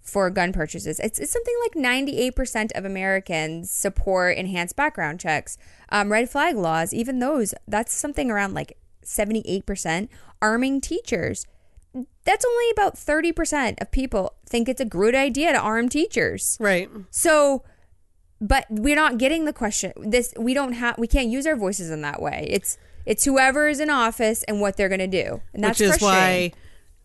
[0.03, 1.01] for gun purchases?
[1.01, 5.57] It's, it's something like 98% of Americans support enhanced background checks.
[5.89, 10.09] Um, red flag laws, even those, that's something around like 78%.
[10.43, 11.47] Arming teachers,
[12.25, 16.57] that's only about 30% of people think it's a good idea to arm teachers.
[16.61, 16.91] right.
[17.11, 17.65] So,
[18.41, 19.93] but we're not getting the question.
[19.97, 20.99] This we don't have.
[20.99, 22.47] We can't use our voices in that way.
[22.51, 25.89] It's it's whoever is in office and what they're going to do, and that's which
[25.89, 26.53] is why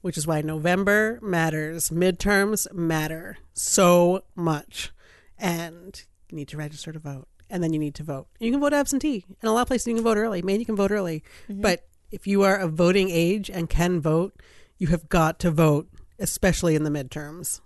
[0.02, 1.90] which is why November matters.
[1.90, 4.92] Midterms matter so much.
[5.38, 7.28] And you need to register to vote.
[7.50, 8.28] And then you need to vote.
[8.40, 9.26] You can vote absentee.
[9.42, 10.42] In a lot of places you can vote early.
[10.42, 11.24] Maine you can vote early.
[11.50, 11.62] Mm-hmm.
[11.62, 14.40] But if you are of voting age and can vote,
[14.80, 15.88] you have got to vote,
[16.18, 17.62] especially in the midterms.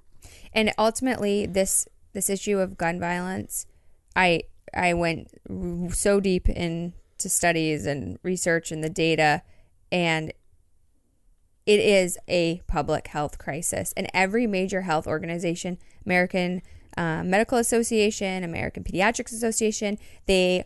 [0.54, 3.65] and ultimately this this issue of gun violence
[4.15, 4.41] i
[4.73, 5.28] i went
[5.93, 6.93] so deep into
[7.28, 9.41] studies and research and the data
[9.91, 10.32] and
[11.65, 16.62] it is a public health crisis and every major health organization american
[16.97, 19.97] uh, medical association american pediatrics association
[20.28, 20.63] they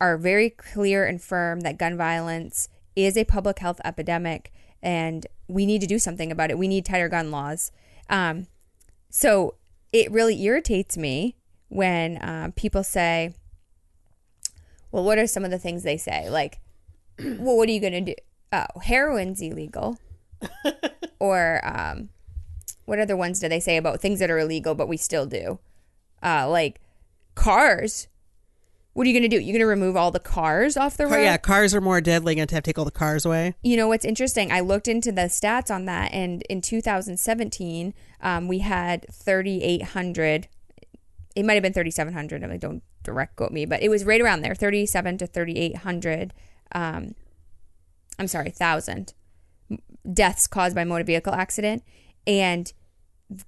[0.00, 4.50] are very clear and firm that gun violence is a public health epidemic
[4.82, 7.72] and we need to do something about it we need tighter gun laws
[8.10, 8.46] um,
[9.08, 9.54] so
[9.92, 11.36] it really irritates me
[11.68, 13.34] when uh, people say,
[14.92, 16.28] well, what are some of the things they say?
[16.28, 16.60] Like,
[17.18, 18.14] well, what are you going to do?
[18.52, 19.98] Oh, heroin's illegal.
[21.18, 22.08] or um,
[22.84, 25.58] what other ones do they say about things that are illegal but we still do?
[26.22, 26.80] Uh, like
[27.34, 28.08] cars.
[28.92, 29.40] What are you going to do?
[29.40, 31.22] You're going to remove all the cars off the road?
[31.22, 32.32] Yeah, cars are more deadly.
[32.32, 33.54] You're Going to have to take all the cars away.
[33.62, 34.50] You know what's interesting?
[34.50, 40.48] I looked into the stats on that, and in 2017, um, we had 3,800.
[41.36, 42.42] It might have been 3,700.
[42.42, 46.34] I mean, don't direct quote me, but it was right around there, 37 to 3,800.
[46.72, 47.14] Um,
[48.18, 49.14] I'm sorry, thousand
[50.10, 51.82] deaths caused by motor vehicle accident,
[52.26, 52.72] and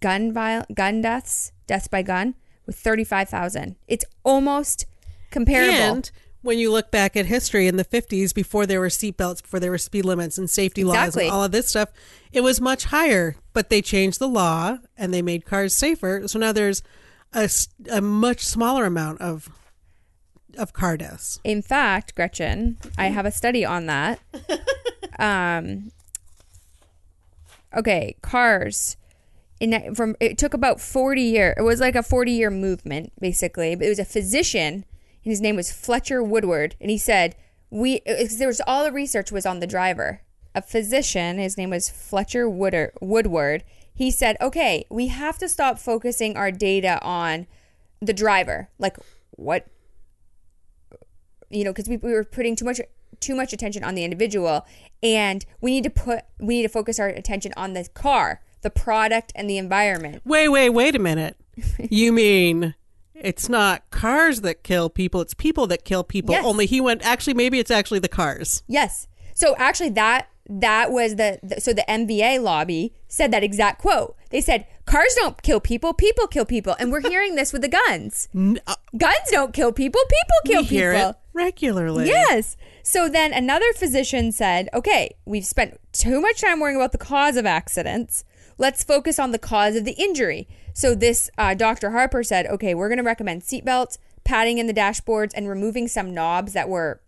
[0.00, 2.34] gun viol- gun deaths, deaths by gun,
[2.66, 3.76] with 35,000.
[3.88, 4.86] It's almost
[5.32, 5.72] comparable.
[5.72, 6.10] And
[6.42, 9.70] when you look back at history in the 50s, before there were seatbelts, before there
[9.70, 11.88] were speed limits and safety laws and all of this stuff,
[12.32, 13.36] it was much higher.
[13.52, 16.26] But they changed the law and they made cars safer.
[16.26, 16.82] So now there's
[17.34, 19.48] a much smaller amount of
[20.58, 21.40] of car deaths.
[21.44, 24.20] In fact, Gretchen, I have a study on that.
[25.18, 25.92] um,
[27.74, 28.96] okay, cars.
[29.60, 31.54] In from it took about forty year.
[31.56, 33.74] It was like a forty year movement, basically.
[33.76, 34.84] But it was a physician,
[35.24, 37.36] and his name was Fletcher Woodward, and he said
[37.70, 38.00] we.
[38.06, 40.22] There was all the research was on the driver.
[40.54, 43.64] A physician, his name was Fletcher Wooder, Woodward.
[43.94, 47.46] He said, "Okay, we have to stop focusing our data on
[48.02, 48.68] the driver.
[48.78, 48.96] Like
[49.30, 49.66] what
[51.50, 52.80] you know because we, we were putting too much
[53.20, 54.66] too much attention on the individual
[55.02, 58.70] and we need to put we need to focus our attention on the car the
[58.70, 61.36] product and the environment Wait, wait, wait a minute.
[61.78, 62.74] you mean
[63.22, 66.34] it's not cars that kill people, it's people that kill people.
[66.34, 66.44] Yes.
[66.44, 68.62] Only he went, actually, maybe it's actually the cars.
[68.68, 73.80] yes so actually that that was the, the so the MVA lobby said that exact
[73.80, 77.62] quote they said cars don't kill people people kill people and we're hearing this with
[77.62, 82.08] the guns guns don't kill people people kill uh, we hear people it regularly.
[82.08, 82.56] Yes.
[82.82, 87.36] So then another physician said, okay, we've spent too much time worrying about the cause
[87.36, 88.24] of accidents.
[88.58, 90.46] Let's focus on the cause of the injury.
[90.74, 91.90] So this uh, Dr.
[91.90, 96.14] Harper said, okay, we're going to recommend seatbelts, padding in the dashboards, and removing some
[96.14, 97.00] knobs that were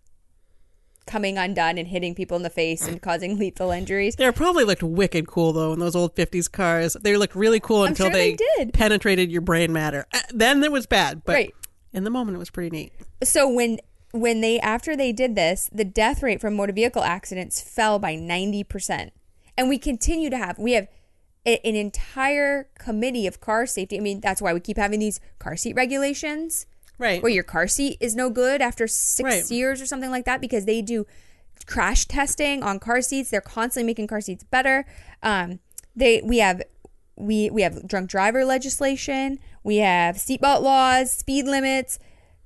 [1.06, 4.16] coming undone and hitting people in the face and causing lethal injuries.
[4.16, 6.96] They probably looked wicked cool though in those old '50s cars.
[7.02, 8.72] They looked really cool until sure they did.
[8.72, 10.06] penetrated your brain matter.
[10.12, 11.54] Uh, Then it was bad, but Right.
[11.92, 12.92] in the moment it was pretty neat.
[13.22, 13.80] So when
[14.12, 18.14] when they after they did this, the death rate from motor vehicle accidents fell by
[18.14, 19.10] 90%.
[19.58, 20.88] And we continue to have we have
[21.46, 23.96] an entire committee of car safety.
[23.98, 26.66] I mean, that's why we keep having these car seat regulations
[26.98, 27.22] Right.
[27.22, 29.50] where your car seat is no good after 6 Right.
[29.50, 31.06] years or something like that because they do
[31.66, 33.30] crash testing on car seats.
[33.30, 34.84] They're constantly making car seats better.
[35.22, 35.58] Um,
[35.96, 36.62] they we have
[37.16, 39.38] we we have drunk driver legislation.
[39.62, 41.98] We have seatbelt laws, speed limits,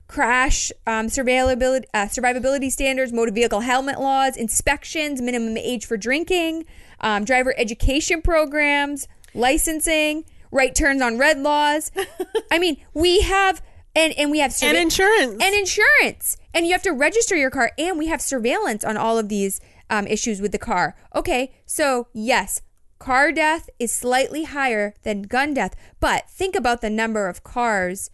[0.07, 6.65] crash um, survivability uh, survivability standards, motor vehicle helmet laws, inspections, minimum age for drinking,
[7.01, 11.91] um, driver education programs, licensing, right turns on red laws.
[12.51, 13.63] I mean, we have
[13.95, 15.43] and and we have and insurance.
[15.43, 16.37] and insurance.
[16.55, 19.61] And you have to register your car, and we have surveillance on all of these
[19.91, 20.97] um, issues with the car.
[21.15, 22.63] Okay, so yes,
[22.99, 28.11] car death is slightly higher than gun death, but think about the number of cars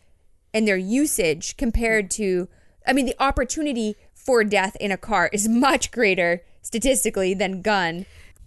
[0.53, 2.49] and their usage compared to,
[2.87, 8.07] I mean, the opportunity for death in a car is much greater statistically than gun.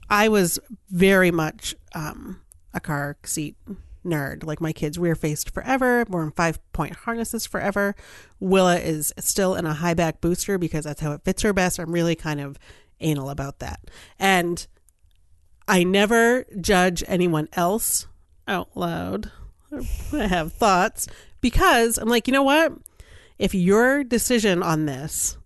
[0.09, 2.41] I was very much um,
[2.73, 3.55] a car seat
[4.05, 4.43] nerd.
[4.43, 6.05] Like my kids rear faced forever.
[6.07, 7.95] We're in five point harnesses forever.
[8.39, 11.79] Willa is still in a high back booster because that's how it fits her best.
[11.79, 12.57] I'm really kind of
[12.99, 13.79] anal about that.
[14.17, 14.65] And
[15.67, 18.07] I never judge anyone else
[18.47, 19.31] out loud.
[20.13, 21.07] I have thoughts
[21.41, 22.73] because I'm like, you know what?
[23.37, 25.37] If your decision on this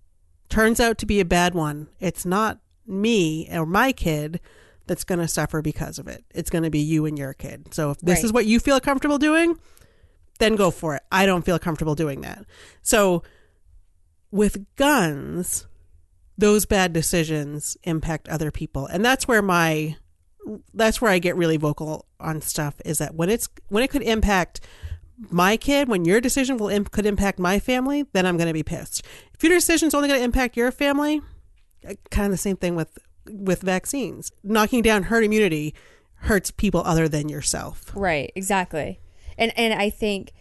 [0.48, 4.40] turns out to be a bad one, it's not me or my kid
[4.88, 6.26] that's going to suffer because of it.
[6.34, 7.74] It's going to be you and your kid.
[7.74, 8.26] So if this Right.
[8.26, 9.58] is what you feel comfortable doing,
[10.40, 11.04] then go for it.
[11.12, 12.46] I don't feel comfortable doing that.
[12.82, 13.24] So
[14.32, 15.68] with guns,
[16.38, 18.88] those bad decisions impact other people.
[18.88, 19.98] And that's where my
[20.74, 24.02] that's where I get really vocal on stuff is that when it's when it could
[24.02, 24.60] impact
[25.30, 28.54] my kid, when your decision will imp- could impact my family, then I'm going to
[28.54, 29.04] be pissed.
[29.36, 31.22] If your decision's only going to impact your family,
[32.10, 32.98] kind of the same thing with
[33.30, 34.32] with vaccines.
[34.44, 35.74] Knocking down herd immunity
[36.16, 37.92] hurts people other than yourself.
[37.96, 39.00] Right, exactly.
[39.38, 40.34] And and I think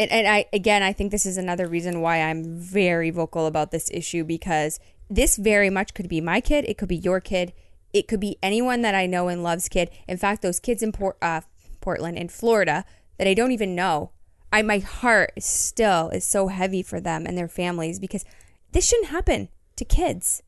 [0.00, 3.70] and, and I again I think this is another reason why I'm very vocal about
[3.70, 4.80] this issue because
[5.10, 7.52] this very much could be my kid, it could be your kid,
[7.92, 9.90] it could be anyone that I know and loves kid.
[10.06, 11.40] In fact, those kids in Port, uh,
[11.80, 12.84] Portland in Florida
[13.16, 14.10] that I don't even know.
[14.52, 18.24] I my heart still is so heavy for them and their families because
[18.72, 20.42] this shouldn't happen to kids.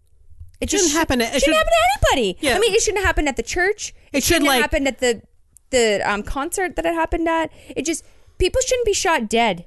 [0.60, 1.20] It shouldn't happen.
[1.20, 2.38] It It shouldn't should- happen to anybody.
[2.40, 2.56] Yeah.
[2.56, 3.94] I mean, it shouldn't happen at the church.
[4.12, 5.22] It, It should, shouldn't like- happen at the
[5.70, 7.50] the um, concert that it happened at.
[7.76, 8.04] It just
[8.38, 9.66] people shouldn't be shot dead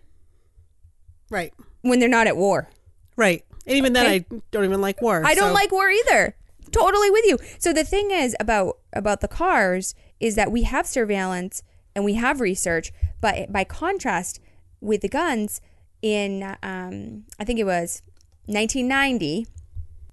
[1.30, 1.54] Right.
[1.82, 2.70] when they're not at war.
[3.16, 3.44] Right.
[3.66, 5.24] And even then, I don't even like war.
[5.26, 6.36] I don't like war either.
[6.72, 7.38] Totally with you.
[7.60, 11.64] So the thing is about about the cars is that we have surveillance
[11.96, 14.40] and we have research, but by contrast
[14.82, 15.62] with the guns,
[16.02, 18.02] in um, I think it was
[18.48, 19.46] 1990,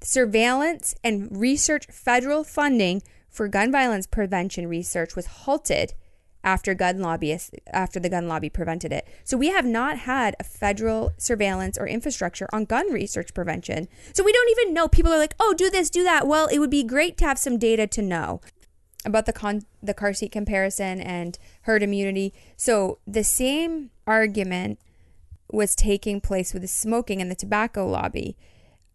[0.03, 5.95] surveillance and research federal funding for gun violence prevention research was halted
[6.43, 9.07] after gun lobbyists after the gun lobby prevented it.
[9.25, 13.89] So we have not had a federal surveillance or infrastructure on gun research prevention.
[14.15, 14.89] So we don't even know.
[14.89, 17.39] People are like, "Oh, do this, do that." Well, it would be great to have
[17.39, 18.41] some data to know
[19.05, 22.33] about the con- the car seat comparison and herd immunity.
[22.57, 24.79] So the same argument
[25.53, 28.37] was taking place with the smoking and the tobacco lobby.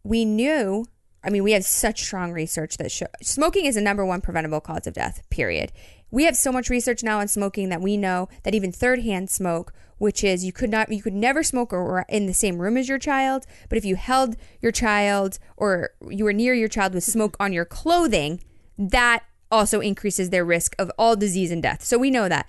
[0.04, 0.86] We knew,
[1.26, 4.62] I mean, we have such strong research that show smoking is the number one preventable
[4.62, 5.72] cause of death, period.
[6.12, 9.30] We have so much research now on smoking that we know that even third hand
[9.30, 12.78] smoke, which is you could not, you could never smoke or in the same room
[12.78, 16.94] as your child, but if you held your child or you were near your child
[16.94, 18.40] with smoke on your clothing,
[18.78, 21.84] that also increases their risk of all disease and death.
[21.84, 22.48] So we know that.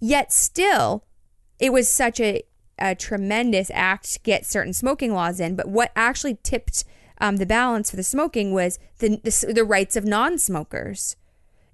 [0.00, 1.04] Yet still,
[1.58, 2.42] it was such a,
[2.78, 5.54] a tremendous act to get certain smoking laws in.
[5.54, 6.84] But what actually tipped
[7.24, 11.16] um, the balance for the smoking was the, the, the rights of non smokers.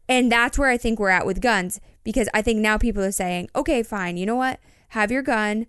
[0.09, 3.11] And that's where I think we're at with guns because I think now people are
[3.11, 4.61] saying, okay, fine, you know what?
[4.91, 5.67] Have your gun,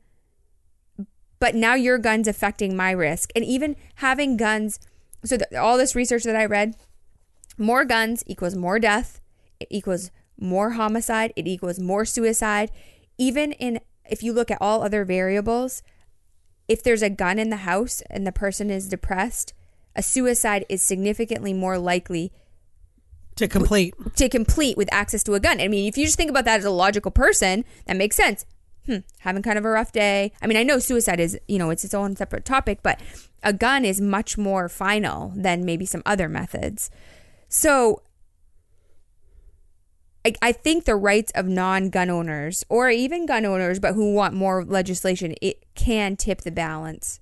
[1.40, 3.32] but now your gun's affecting my risk.
[3.36, 4.80] And even having guns,
[5.26, 6.76] so the, all this research that I read,
[7.58, 9.20] more guns equals more death,
[9.60, 12.70] it equals more homicide, it equals more suicide.
[13.18, 15.82] Even in, if you look at all other variables,
[16.68, 19.54] if there's a gun in the house and the person is depressed,
[19.96, 22.32] a suicide is significantly more likely
[23.36, 23.94] to complete.
[24.16, 25.60] to complete with access to a gun.
[25.60, 28.46] I mean, if you just think about that as a logical person, that makes sense.
[28.86, 30.32] Hmm, having kind of a rough day.
[30.42, 33.00] I mean, I know suicide is, you know, it's its own separate topic, but
[33.44, 36.90] a gun is much more final than maybe some other methods.
[37.48, 38.02] So
[40.26, 44.34] I, I think the rights of non-gun owners or even gun owners but who want
[44.34, 47.20] more legislation, it can tip the balance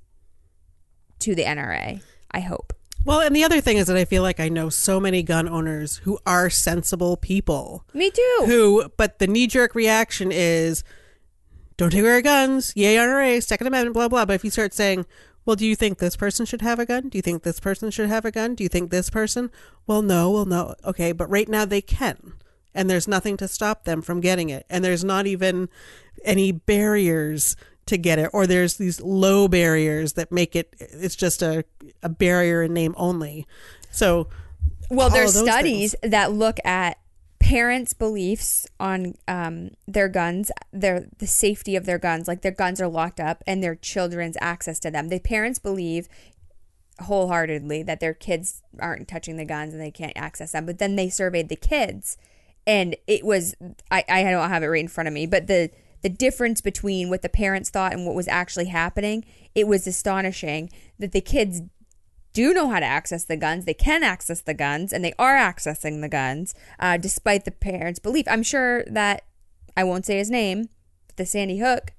[1.20, 2.02] to the NRA.
[2.32, 2.74] I hope.
[3.06, 5.48] Well, and the other thing is that I feel like I know so many gun
[5.48, 7.86] owners who are sensible people.
[7.94, 8.44] Me too.
[8.46, 10.84] Who, but the knee jerk reaction is,
[11.78, 14.26] don't take away guns, yay NRA, Second Amendment, blah blah.
[14.26, 15.06] But if you start saying,
[15.46, 17.08] well, do you think this person should have a gun?
[17.08, 18.54] Do you think this person should have a gun?
[18.54, 19.50] Do you think this person?
[19.88, 20.76] Well, no, well, no.
[20.84, 22.34] Okay, but right now they can,
[22.76, 25.70] and there's nothing to stop them from getting it, and there's not even
[26.26, 27.56] any barriers
[27.90, 30.74] to get it, or there's these low barriers that make it.
[30.80, 31.66] It's just a
[32.02, 33.48] a barrier in name only.
[33.92, 34.28] So,
[34.90, 36.98] Well, there's studies that look at
[37.40, 42.80] parents' beliefs on um, their guns, their the safety of their guns, like their guns
[42.80, 45.10] are locked up, and their children's access to them.
[45.10, 46.08] The parents believe
[47.02, 50.66] wholeheartedly that their kids aren't touching the guns and they can't access them.
[50.66, 52.18] But then they surveyed the kids,
[52.68, 53.56] and it was
[53.90, 55.72] I, I don't have it right in front of me, but the
[56.02, 60.70] the difference between what the parents thought and what was actually happening, it was astonishing
[60.98, 61.62] that the kids
[62.32, 63.66] do know how to access the guns.
[63.66, 68.00] They can access the guns, and they are accessing the guns, uh, despite the parents'
[68.00, 68.26] belief.
[68.30, 69.24] I'm sure that
[69.76, 70.70] I won't say his name,
[71.16, 71.94] the Sandy Hook.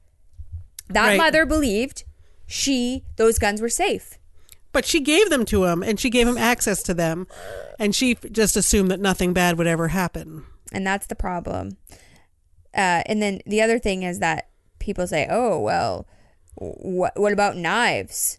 [0.88, 1.16] That Right.
[1.18, 2.04] mother believed
[2.46, 4.18] she those guns were safe.
[4.72, 7.26] But she gave them to him and she gave him access to them.
[7.78, 10.44] And she just assumed that nothing bad would ever happen.
[10.72, 11.76] and that's the problem.
[12.74, 16.06] Uh, and then the other thing is that people say, "Oh, well,
[16.54, 18.38] what what about knives?"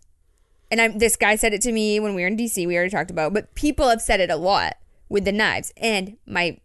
[0.70, 2.66] And I'm this guy said it to me when we were in DC.
[2.66, 4.78] We already talked about, but people have said it a lot
[5.10, 5.74] with the knives.
[5.78, 6.58] And my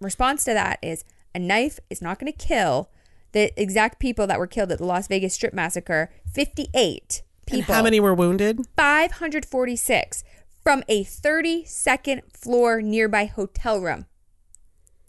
[0.00, 1.04] response to that is,
[1.34, 2.90] a knife is not going to kill
[3.32, 6.10] the exact people that were killed at the Las Vegas Strip massacre.
[6.32, 7.74] Fifty-eight And people.
[7.74, 8.60] how many were wounded?
[8.76, 10.22] 546
[10.62, 14.06] from a 32nd floor nearby hotel room.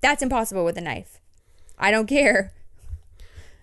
[0.02, 1.19] That's impossible with a knife.
[1.80, 2.54] I don't care.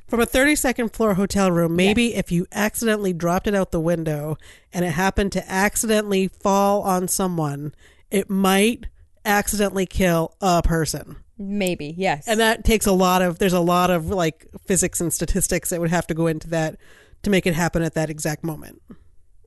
[0.08, 4.38] From a 32nd floor hotel room, maybe if you accidentally dropped it out the window
[4.72, 7.74] and it happened to accidentally fall on someone,
[8.10, 8.86] it might
[9.24, 11.16] accidentally kill a person.
[11.38, 12.28] Maybe, yes.
[12.28, 15.80] And that takes a lot of, there's a lot of like physics and statistics that
[15.80, 16.78] would have to go into that
[17.24, 18.80] to make it happen at that exact moment.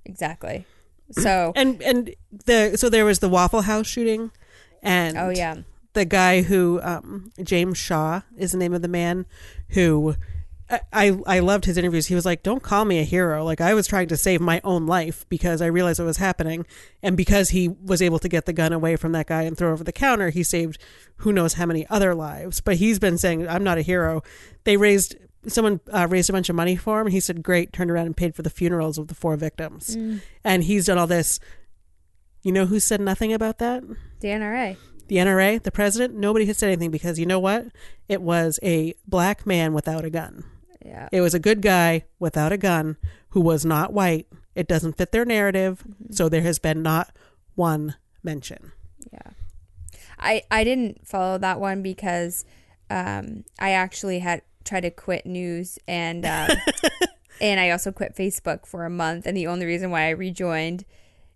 [0.05, 0.65] exactly.
[1.11, 2.13] So, And, and
[2.45, 4.29] the, so there was the Waffle House shooting
[4.83, 5.55] and oh yeah.
[5.99, 9.25] The guy who um, James Shaw is the name of the man
[9.69, 10.15] who
[10.71, 12.07] I- I I loved his interviews.
[12.07, 13.43] He was like, "Don't call me a hero.
[13.43, 16.65] Like I was trying to save my own life because I realized it was happening,
[17.01, 19.71] and because he was able to get the gun away from that guy and throw
[19.71, 20.77] over the counter, he saved
[21.17, 22.61] who knows how many other lives.
[22.61, 24.21] But he's been saying, "I'm not a hero."
[24.63, 25.15] They raised
[25.47, 27.07] someone uh, raised a bunch of money for him.
[27.07, 29.97] He said, "Great." Turned around and paid for the funerals of the four victims,
[30.43, 31.39] and he's done all this.
[32.43, 33.83] You know who said nothing about that?
[34.21, 34.77] The NRA.
[35.09, 37.67] The NRA, the president, nobody has said anything because you know what?
[38.07, 40.45] It was a black man without a gun.
[40.85, 41.09] Yeah.
[41.11, 42.97] It was a good guy without a gun
[43.29, 44.27] who was not white.
[44.55, 47.11] It doesn't fit their narrative, so there has been not
[47.55, 48.71] one mention.
[49.11, 49.31] Yeah.
[50.19, 52.45] I I didn't follow that one because
[52.89, 56.49] um, I actually had tried to quit news and um,
[57.41, 60.85] and I also quit Facebook for a month and the only reason why I rejoined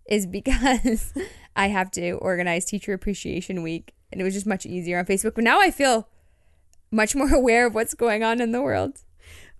[0.06, 1.14] is because
[1.56, 5.34] I have to organize teacher appreciation week and it was just much easier on Facebook.
[5.34, 6.08] But now I feel
[6.90, 9.00] much more aware of what's going on in the world.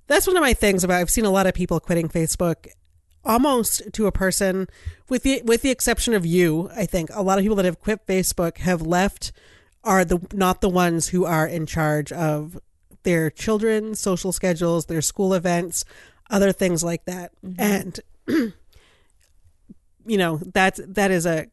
[0.07, 2.69] That's one of my things about I've seen a lot of people quitting Facebook
[3.25, 4.69] almost to a person
[5.09, 7.11] with the with the exception of you, I think.
[7.13, 9.33] A lot of people that have quit Facebook have left
[9.83, 12.61] are the not the ones who are in charge of
[13.03, 15.85] their children's social schedules, their school events,
[16.31, 17.33] other things like that.
[17.45, 17.61] Mm-hmm.
[17.61, 18.01] And
[20.07, 21.47] you know, that's that is a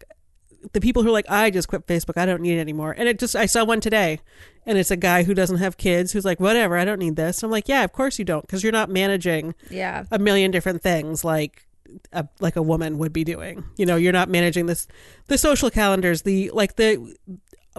[0.74, 2.94] the people who are like, I just quit Facebook, I don't need it anymore.
[2.98, 4.20] And it just I saw one today
[4.66, 7.42] and it's a guy who doesn't have kids who's like, Whatever, I don't need this.
[7.44, 10.04] I'm like, Yeah, of course you don't, because you're not managing Yeah.
[10.12, 11.68] a million different things like
[12.14, 13.64] a, like a woman would be doing.
[13.78, 14.88] You know, you're not managing this
[15.28, 17.16] the social calendars, the like the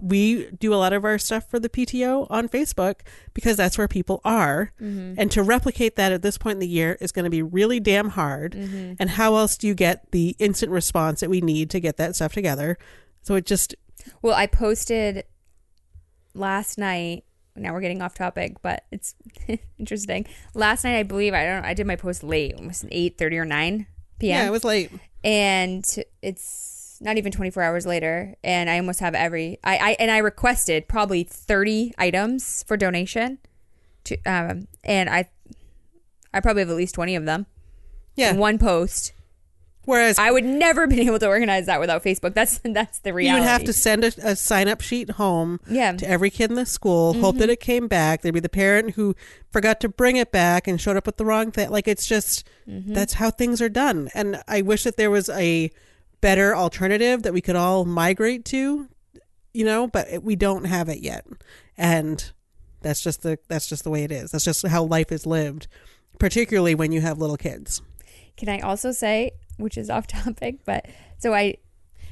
[0.01, 3.01] we do a lot of our stuff for the PTO on Facebook
[3.35, 4.73] because that's where people are.
[4.81, 5.15] Mm-hmm.
[5.19, 7.79] And to replicate that at this point in the year is going to be really
[7.79, 8.53] damn hard.
[8.53, 8.95] Mm-hmm.
[8.99, 12.17] And how else do you get the instant response that we need to get that
[12.17, 12.79] stuff together?
[13.23, 13.75] So it just
[14.23, 15.25] Well, I posted
[16.35, 17.25] last night.
[17.55, 19.15] Now we're getting off topic, but it's
[19.79, 20.27] interesting.
[20.55, 21.65] Last night, I believe I don't.
[21.67, 23.87] I did my post late, almost eight thirty or nine
[24.19, 24.39] p.m.
[24.39, 24.91] yeah, it was late.
[25.23, 25.85] and
[26.23, 30.19] it's not even 24 hours later and i almost have every i, I and i
[30.19, 33.39] requested probably 30 items for donation
[34.05, 35.29] to um and i
[36.33, 37.47] i probably have at least 20 of them
[38.17, 38.31] Yeah.
[38.31, 39.13] in one post
[39.85, 43.35] Whereas i would never been able to organize that without facebook that's that's the reality.
[43.37, 45.93] You would have to send a, a sign up sheet home Yeah.
[45.93, 48.23] to every kid in the school, hope that it came back.
[48.23, 49.17] There'd be the parent who
[49.51, 51.69] forgot to bring it back and showed up with the wrong thing.
[51.71, 54.09] Like it's just that's how things are done.
[54.15, 55.73] And I wish that there was a
[56.23, 58.89] better alternative that we could all migrate to,
[59.53, 61.27] you know, but we don't have it yet.
[61.77, 62.33] And
[62.81, 64.31] that's just the that's just the way it is.
[64.31, 65.69] That's just how life is lived,
[66.19, 67.83] particularly when you have little kids.
[68.37, 70.87] can i also say which is off topic but
[71.19, 71.55] so i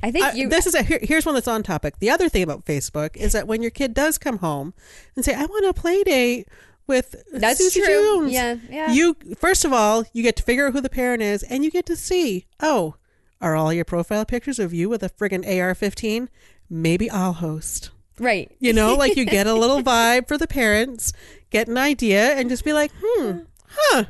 [0.03, 1.99] i think Uh, you this is a here, here's one that's on topic.
[1.99, 4.75] The other thing about Facebook is that when your kid does come home
[5.17, 6.47] and say, "I want a play date
[6.87, 7.89] with That's Susie true.
[8.21, 8.93] Jones," Yeah, yeah.
[8.93, 11.71] you first of all you get to figure out who the parent is, and you
[11.71, 12.95] get to see, oh,
[13.41, 16.29] are all your profile pictures of you with a friggin' AR-15?
[16.69, 17.91] Maybe I'll host.
[18.19, 21.13] right You know, like you get a little vibe for the parents,
[21.51, 24.05] get an idea, and just be like, hmm, huh,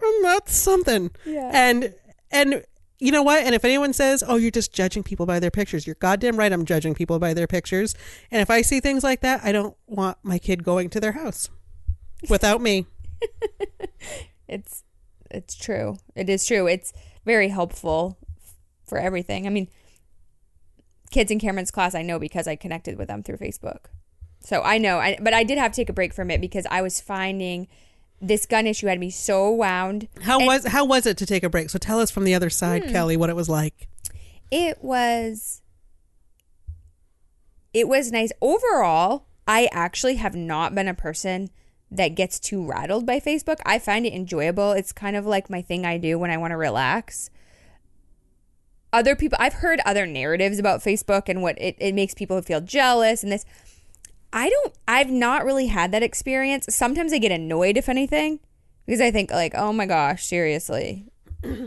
[0.00, 1.10] well, that's something.
[1.24, 1.50] Yeah.
[1.52, 1.94] And
[2.30, 2.64] and
[2.98, 3.44] you know what?
[3.44, 6.52] And if anyone says, "Oh, you're just judging people by their pictures," you're goddamn right.
[6.52, 7.94] I'm judging people by their pictures.
[8.30, 11.12] And if I see things like that, I don't want my kid going to their
[11.12, 11.50] house
[12.28, 12.86] without me.
[14.48, 14.82] it's
[15.30, 16.92] it's true it is true it's
[17.24, 18.18] very helpful
[18.86, 19.46] for everything.
[19.46, 19.68] I mean
[21.12, 23.84] kids in cameron's class i know because i connected with them through facebook.
[24.40, 26.66] So i know I, but i did have to take a break from it because
[26.68, 27.68] i was finding
[28.20, 30.08] this gun issue had me so wound.
[30.22, 31.70] How And- was how was it to take a break?
[31.70, 32.90] So tell us from the other side, Hmm.
[32.92, 33.88] Kelly, what it was like.
[34.50, 35.62] it was
[37.72, 38.32] it was nice.
[38.40, 41.50] Overall i actually have not been a person
[41.88, 43.58] that gets too rattled by facebook.
[43.64, 44.72] I find it enjoyable.
[44.72, 47.30] It's kind of like my thing i do when i want to relax
[48.96, 52.60] other people i've heard other narratives about facebook and what it, it makes people feel
[52.62, 53.44] jealous and this.
[54.32, 56.66] I don't i've not really had that experience.
[56.70, 58.40] Sometimes i get annoyed if anything
[58.86, 61.06] because i think like oh my gosh seriously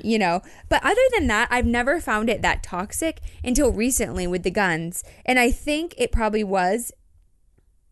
[0.04, 0.42] you know?
[0.68, 5.04] But other than that i've never found it that toxic until recently with the guns.
[5.26, 6.92] And i think it probably was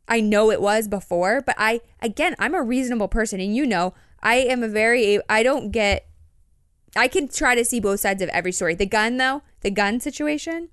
[0.08, 3.94] i know it was before but i again i'm a reasonable person and you know
[4.24, 6.07] i am a very i don't get
[6.96, 10.00] i can try to see both sides of every story the gun though the gun
[10.00, 10.70] situation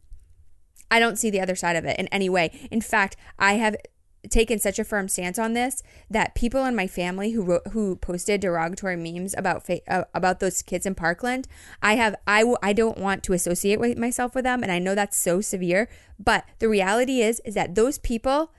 [0.91, 2.69] I don't see the other side of it in any way.
[2.71, 3.77] In fact, I have
[4.31, 7.97] taken such a firm stance on this that people in my family who wrote, who
[7.97, 11.47] posted derogatory memes about fa- uh, about those kids in Parkland,
[11.83, 14.79] I have I w- I don't want to associate with myself with them, and I
[14.79, 15.89] know that's so severe.
[16.19, 18.53] But the reality is is that those people,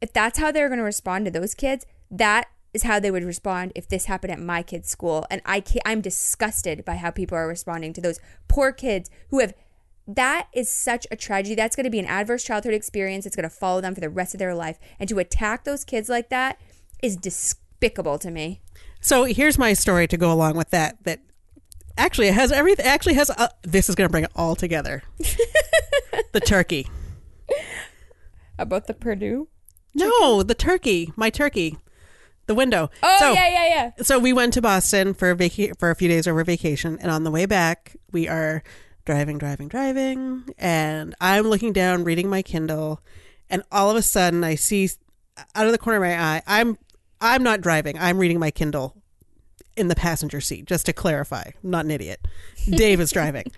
[0.00, 3.24] if that's how they're going to respond to those kids, that is how they would
[3.24, 5.26] respond if this happened at my kid's school.
[5.30, 9.40] And I can't, I'm disgusted by how people are responding to those poor kids who
[9.40, 9.54] have.
[10.06, 11.54] That is such a tragedy.
[11.54, 13.24] That's going to be an adverse childhood experience.
[13.24, 14.78] It's going to follow them for the rest of their life.
[14.98, 16.60] And to attack those kids like that
[17.02, 18.62] is despicable to me.
[19.00, 20.96] So here's my story to go along with that.
[21.04, 21.20] That
[21.96, 22.84] actually it has everything.
[22.84, 23.30] Actually has.
[23.30, 25.04] Uh, this is going to bring it all together.
[26.32, 26.88] the turkey.
[28.58, 29.48] About the Purdue?
[29.94, 31.12] No, the turkey.
[31.16, 31.78] My turkey.
[32.46, 32.90] The window.
[33.02, 33.90] Oh, so, yeah, yeah, yeah.
[34.02, 37.24] So we went to Boston for vaca- for a few days over vacation, and on
[37.24, 38.62] the way back, we are
[39.04, 43.00] driving, driving, driving, and I'm looking down, reading my Kindle,
[43.48, 44.90] and all of a sudden, I see
[45.54, 46.78] out of the corner of my eye, I'm
[47.20, 48.96] I'm not driving, I'm reading my Kindle
[49.76, 50.66] in the passenger seat.
[50.66, 52.26] Just to clarify, I'm not an idiot.
[52.70, 53.52] Dave is driving,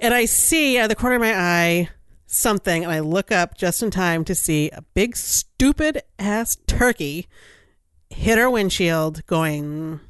[0.00, 1.88] and I see out of the corner of my eye
[2.26, 7.28] something, and I look up just in time to see a big stupid ass turkey
[8.12, 10.00] hit our windshield going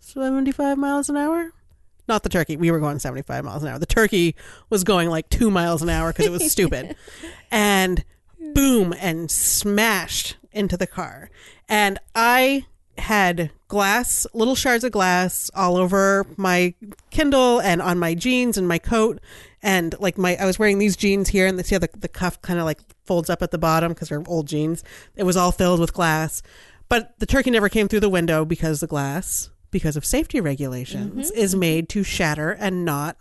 [0.00, 1.52] 75 miles an hour.
[2.06, 2.56] Not the turkey.
[2.56, 3.78] We were going 75 miles an hour.
[3.78, 4.34] The turkey
[4.68, 6.96] was going like two miles an hour because it was stupid.
[7.50, 8.04] and
[8.54, 11.30] boom, and smashed into the car.
[11.68, 12.66] And I
[12.98, 16.74] had glass, little shards of glass all over my
[17.10, 19.20] Kindle and on my jeans and my coat.
[19.62, 22.40] And like my, I was wearing these jeans here, and see how the, the cuff
[22.42, 24.84] kind of like folds up at the bottom because they're old jeans.
[25.16, 26.42] It was all filled with glass.
[26.94, 31.32] But the turkey never came through the window because the glass, because of safety regulations,
[31.32, 31.58] mm-hmm, is mm-hmm.
[31.58, 33.16] made to shatter and not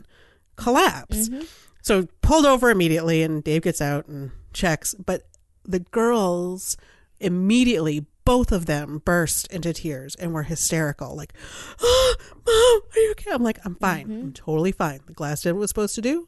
[0.57, 1.27] collapse.
[1.27, 1.45] Mm-hmm.
[1.81, 4.93] So pulled over immediately, and Dave gets out and checks.
[4.93, 5.23] But
[5.65, 6.77] the girls
[7.19, 11.15] immediately, both of them, burst into tears and were hysterical.
[11.15, 11.33] Like,
[11.81, 12.15] oh,
[12.45, 14.05] "Mom, are you okay?" I'm like, "I'm fine.
[14.05, 14.99] I'm totally fine.
[15.07, 16.27] The glass did what it was supposed to do.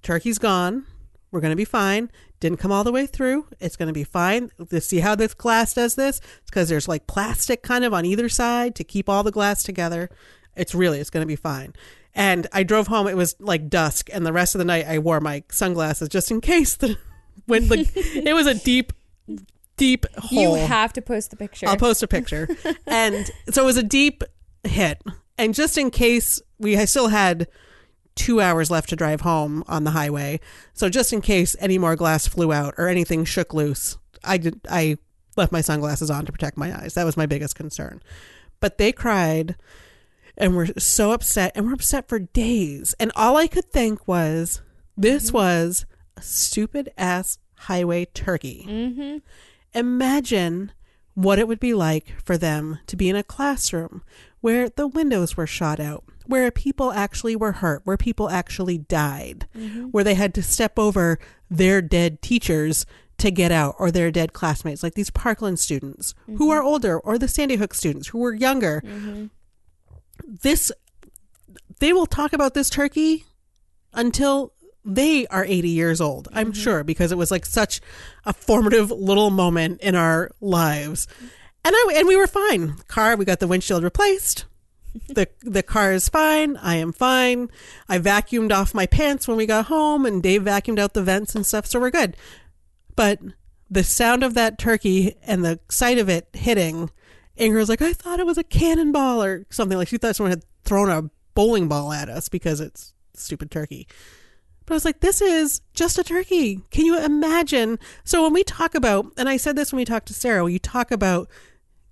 [0.00, 0.86] Turkey's gone.
[1.32, 2.10] We're going to be fine.
[2.38, 3.46] Didn't come all the way through.
[3.58, 4.50] It's going to be fine.
[4.70, 6.18] Let's see how this glass does this.
[6.18, 9.62] It's because there's like plastic kind of on either side to keep all the glass
[9.62, 10.10] together.
[10.54, 11.72] It's really, it's going to be fine.
[12.14, 13.08] And I drove home.
[13.08, 16.30] It was like dusk, and the rest of the night I wore my sunglasses just
[16.30, 16.98] in case the
[17.46, 18.92] when like it was a deep,
[19.78, 20.58] deep hole.
[20.58, 21.66] You have to post the picture.
[21.66, 22.48] I'll post a picture.
[22.86, 24.22] and so it was a deep
[24.64, 25.00] hit.
[25.38, 27.48] And just in case we still had
[28.14, 30.40] two hours left to drive home on the highway.
[30.72, 34.60] So just in case any more glass flew out or anything shook loose, I did
[34.68, 34.98] I
[35.36, 36.94] left my sunglasses on to protect my eyes.
[36.94, 38.02] That was my biggest concern.
[38.60, 39.56] But they cried
[40.36, 42.94] and were so upset and were upset for days.
[42.98, 44.62] And all I could think was
[44.96, 45.86] this was
[46.16, 48.66] a stupid ass highway turkey.
[48.68, 49.18] mm-hmm.
[49.74, 50.72] Imagine
[51.14, 54.02] what it would be like for them to be in a classroom
[54.40, 59.46] where the windows were shot out, where people actually were hurt, where people actually died,
[59.56, 59.86] mm-hmm.
[59.86, 61.18] where they had to step over
[61.50, 62.86] their dead teachers
[63.18, 66.50] to get out or their dead classmates, like these Parkland students who mm-hmm.
[66.50, 68.82] are older or the Sandy Hook students who were younger.
[68.84, 69.26] Mm-hmm.
[70.26, 70.72] This,
[71.78, 73.24] they will talk about this turkey
[73.92, 74.52] until
[74.84, 77.80] they are 80 years old, I'm sure, because it was like such
[78.24, 81.06] a formative little moment in our lives.
[81.64, 82.74] And I and we were fine.
[82.88, 84.46] Car, we got the windshield replaced.
[85.08, 86.56] The the car is fine.
[86.58, 87.50] I am fine.
[87.88, 91.34] I vacuumed off my pants when we got home and Dave vacuumed out the vents
[91.34, 92.16] and stuff, so we're good.
[92.94, 93.20] But
[93.70, 96.90] the sound of that turkey and the sight of it hitting,
[97.38, 99.78] Ingrid was like, I thought it was a cannonball or something.
[99.78, 103.88] Like she thought someone had thrown a bowling ball at us because it's stupid turkey.
[104.66, 106.60] But I was like, this is just a turkey.
[106.70, 107.78] Can you imagine?
[108.04, 110.52] So when we talk about, and I said this when we talked to Sarah, when
[110.52, 111.28] you talk about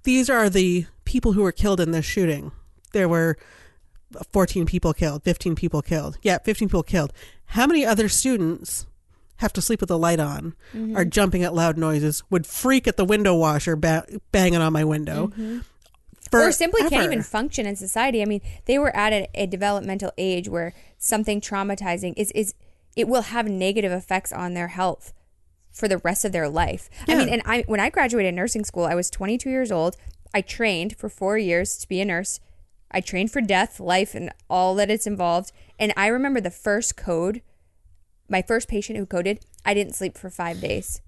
[0.02, 2.52] these are the people who were killed in this shooting.
[2.92, 3.36] There were
[4.32, 6.18] 14 people killed, 15 people killed.
[6.22, 7.12] Yeah, 15 people killed.
[7.46, 8.86] How many other students
[9.36, 10.96] have to sleep with the light on, mm-hmm.
[10.96, 14.84] are jumping at loud noises, would freak at the window washer ba- banging on my
[14.84, 15.28] window?
[15.28, 15.58] Mm-hmm.
[16.32, 18.22] or simply can't even function in society.
[18.22, 22.54] I mean, they were at a, a developmental age where something traumatizing is is
[22.96, 25.12] it will have negative effects on their health
[25.72, 26.90] for the rest of their life.
[27.08, 29.96] I mean, and I when I graduated nursing school, I was 22 years old.
[30.32, 32.38] I trained for 4 years to be a nurse.
[32.90, 35.52] I trained for death, life and all that it's involved.
[35.78, 37.42] And I remember the first code,
[38.28, 41.00] my first patient who coded, I didn't sleep for 5 days.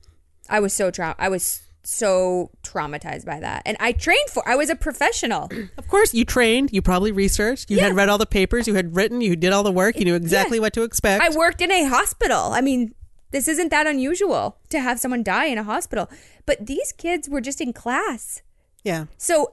[0.49, 3.63] I was so tra- I was so traumatized by that.
[3.67, 5.51] And I trained for I was a professional.
[5.79, 8.95] Of course, you trained, you probably researched, you had read all the papers, you had
[8.97, 11.23] written, you did all the work, you knew exactly what to expect.
[11.23, 12.53] I worked in a hospital.
[12.53, 12.95] I mean,
[13.33, 16.09] this isn't that unusual to have someone die in a hospital.
[16.47, 18.43] But these kids were just in class.
[18.85, 19.07] yeah.
[19.19, 19.53] So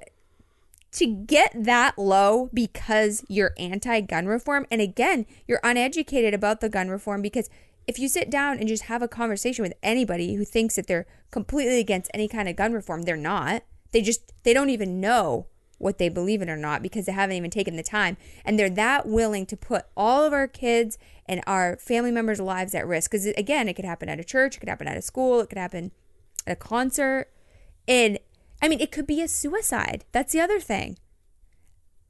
[0.92, 6.70] to get that low because you're anti gun reform, and again, you're uneducated about the
[6.70, 7.50] gun reform because
[7.88, 11.08] if you sit down and just have a conversation with anybody who thinks that they're
[11.32, 13.64] completely against any kind of gun reform, they're not.
[13.92, 15.48] They just they don't even know
[15.80, 18.70] what they believe in or not because they haven't even taken the time and they're
[18.70, 23.12] that willing to put all of our kids and our family members' lives at risk
[23.12, 25.50] because again, it could happen at a church, it could happen at a school, it
[25.50, 25.92] could happen
[26.46, 27.30] at a concert.
[27.88, 28.20] And
[28.62, 30.06] I mean, it could be a suicide.
[30.12, 30.98] That's the other thing.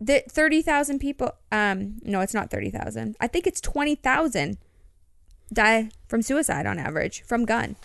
[0.01, 3.15] The 30,000 people um no, it's not 30,000.
[3.19, 4.57] I think it's 20,000
[5.51, 7.75] die from suicide on average from gun.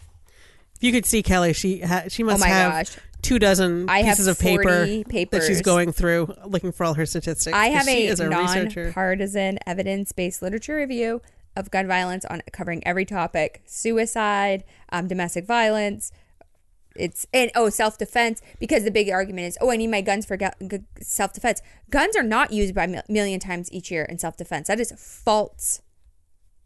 [0.77, 2.97] If you could see Kelly, she ha- she must Oh my have gosh.
[3.23, 7.07] two dozen I pieces of paper 40 that she's going through, looking for all her
[7.07, 7.57] statistics.
[7.57, 8.85] I have she a, is a researcher.
[8.85, 11.23] non-partisan, evidence-based literature review
[11.57, 16.13] of gun violence on covering every topic: suicide, um, domestic violence.
[16.97, 18.41] It's and oh, self-defense.
[18.59, 21.63] Because the big argument is, oh, I need my guns for gu- gu- self-defense.
[21.91, 24.69] Guns are not used by a million times each year in self-defense.
[24.69, 25.83] That is false.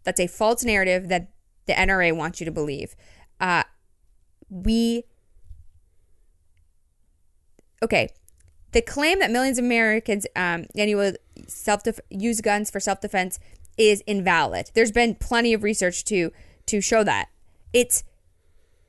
[0.05, 1.31] That's a false narrative that
[1.67, 2.95] the NRA wants you to believe.
[3.41, 3.63] Uh,
[4.51, 5.05] we
[7.83, 8.09] okay
[8.73, 11.17] the claim that millions of Americans um, annually
[11.47, 13.39] self use guns for self defense
[13.77, 14.71] is invalid.
[14.75, 16.33] There's been plenty of research to
[16.67, 17.29] to show that
[17.73, 18.05] it's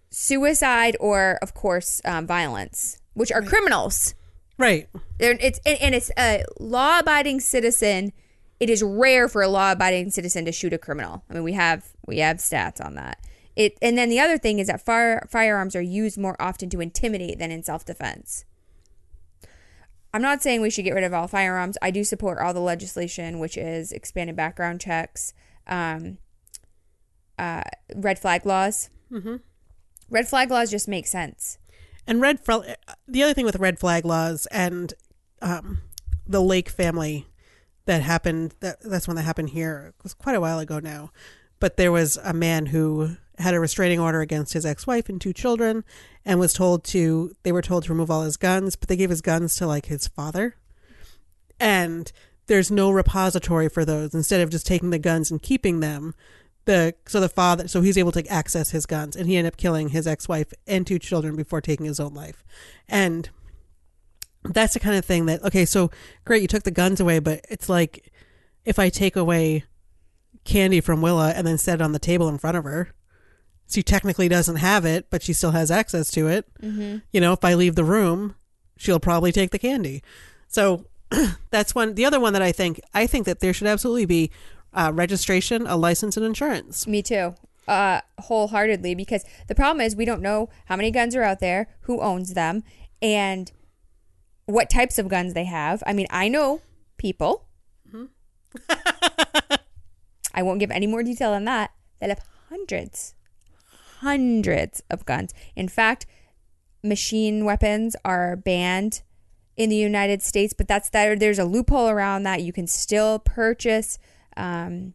[0.10, 4.16] suicide or, of course, um, violence, which are criminals.
[4.57, 4.88] right.
[5.20, 8.14] They're, it's and, and it's a law abiding citizen.
[8.60, 11.24] It is rare for a law abiding citizen to shoot a criminal.
[11.30, 13.20] I mean, we have we have stats on that.
[13.55, 16.82] It and then the other thing is that fire firearms are used more often to
[16.82, 18.45] intimidate than in self defense.
[20.14, 21.78] I'm not saying we should get rid of all firearms.
[21.82, 25.34] I do support all the legislation, which is expanded background checks,
[25.68, 26.18] um,
[27.38, 27.64] uh,
[27.95, 28.89] red flag laws.
[29.12, 29.36] Mm-hmm.
[30.10, 31.57] Red flag laws just make sense.
[32.07, 32.76] And red flag.
[33.07, 34.93] The other thing with red flag laws and
[35.41, 35.80] um,
[36.28, 37.28] the Lake family
[37.86, 38.55] that happened.
[38.62, 39.93] That that's one that happened here.
[39.97, 41.12] It was quite a while ago now,
[41.60, 45.34] but there was a man who had a restraining order against his ex-wife and two
[45.34, 45.84] children,
[46.26, 47.34] and was told to.
[47.43, 49.86] They were told to remove all his guns, but they gave his guns to like
[49.86, 50.55] his father,
[51.60, 52.12] and
[52.47, 54.14] there's no repository for those.
[54.14, 56.16] Instead of just taking the guns and keeping them,
[56.70, 59.57] the so the father so he's able to access his guns and he ended up
[59.57, 62.43] killing his ex-wife and two children before taking his own life.
[62.88, 63.28] And
[64.43, 65.89] that's the kind of thing that okay so
[66.26, 68.09] great you took the guns away but it's like
[68.63, 69.65] if i take away
[70.45, 72.89] candy from willa and then set it on the table in front of her
[73.70, 76.45] she technically doesn't have it but she still has access to it.
[76.61, 76.99] Mm-hmm.
[77.11, 78.36] you know if i leave the room
[78.78, 80.01] she'll probably take the candy.
[80.47, 80.86] So
[81.49, 84.32] that's one the other one that i think i think that there should absolutely be
[84.74, 87.36] uh, registration a license and insurance Me too.
[87.67, 91.67] Uh, wholeheartedly, because the problem is we don't know how many guns are out there,
[91.82, 92.63] who owns them,
[92.99, 93.51] and
[94.47, 95.84] what types of guns they have.
[95.86, 96.61] I mean, I know
[96.97, 97.45] people.
[100.34, 101.72] I won't give any more detail than that.
[101.99, 103.13] That have hundreds,
[103.99, 105.34] hundreds of guns.
[105.55, 106.05] In fact,
[106.84, 109.01] machine weapons are banned
[109.57, 111.20] in the United States, but that's that.
[111.20, 112.41] There's a loophole around that.
[112.41, 113.99] You can still purchase
[114.39, 114.93] um,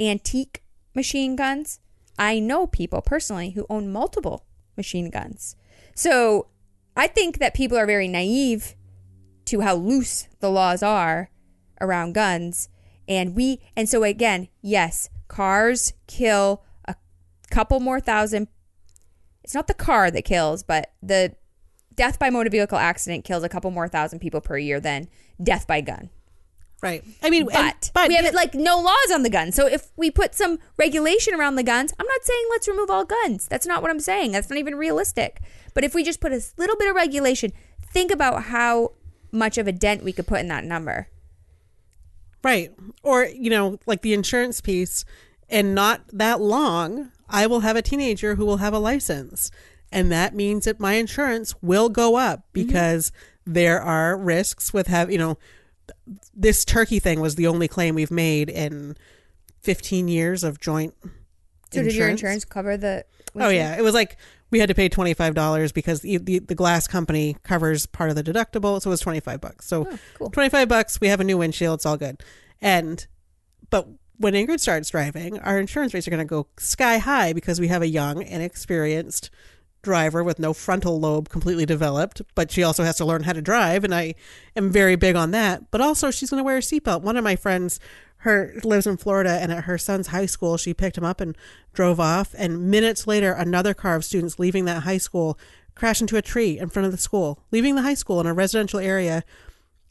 [0.00, 0.62] antique
[0.94, 1.80] machine guns.
[2.18, 4.46] I know people personally who own multiple
[4.76, 5.56] machine guns.
[5.94, 6.48] So
[6.96, 8.74] I think that people are very naive
[9.46, 11.30] to how loose the laws are
[11.80, 12.68] around guns.
[13.06, 16.94] And we, and so again, yes, cars kill a
[17.50, 18.48] couple more thousand.
[19.42, 21.34] It's not the car that kills, but the
[21.94, 25.08] death by motor vehicle accident kills a couple more thousand people per year than
[25.42, 26.10] death by gun.
[26.84, 29.54] Right i mean and- But, but we have like no laws on the guns.
[29.54, 33.04] So if we put some regulation around the guns, I'm not saying let's remove all
[33.04, 33.48] guns.
[33.48, 34.32] That's not what I'm saying.
[34.32, 35.40] That's not even realistic.
[35.72, 38.92] But if we just put a little bit of regulation, think about how
[39.32, 41.08] much of a dent we could put in that number.
[42.42, 42.72] Right.
[43.02, 45.04] Or, you know, like the insurance piece,
[45.48, 49.50] and not that long, I will have a teenager who will have a license.
[49.90, 52.66] And that means that my insurance will go up mm-hmm.
[52.66, 53.12] because
[53.46, 55.38] there are risks with having, you know,
[56.34, 58.96] this turkey thing was the only claim we've made in
[59.62, 60.94] 15 years of joint
[61.72, 63.04] So did your insurance cover the?
[63.36, 64.16] Oh yeah, it was like
[64.50, 68.10] we had to pay twenty five dollars because the, the the glass company covers part
[68.10, 69.66] of the deductible, so it was twenty five bucks.
[69.66, 70.30] So Oh, cool.
[70.30, 72.22] twenty five bucks, we have a new windshield, it's all good.
[72.60, 73.04] And
[73.70, 77.58] but when Ingrid starts driving, our insurance rates are going to go sky high because
[77.58, 79.30] we have a young, inexperienced
[79.84, 83.42] driver with no frontal lobe completely developed, but she also has to learn how to
[83.42, 84.14] drive, and I
[84.56, 85.70] am very big on that.
[85.70, 87.02] But also, she's going to wear a seatbelt.
[87.02, 87.78] One of my friends,
[88.18, 91.36] her lives in Florida, and at her son's high school, she picked him up and
[91.72, 92.34] drove off.
[92.36, 95.38] And minutes later, another car of students leaving that high school
[95.74, 97.44] crashed into a tree in front of the school.
[97.50, 99.24] Leaving the high school in a residential area,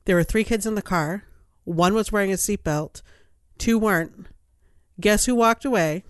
[0.06, 1.26] there were three kids in the car.
[1.64, 3.02] One was wearing a seatbelt,
[3.58, 4.28] two weren't.
[5.00, 6.04] Guess who walked away?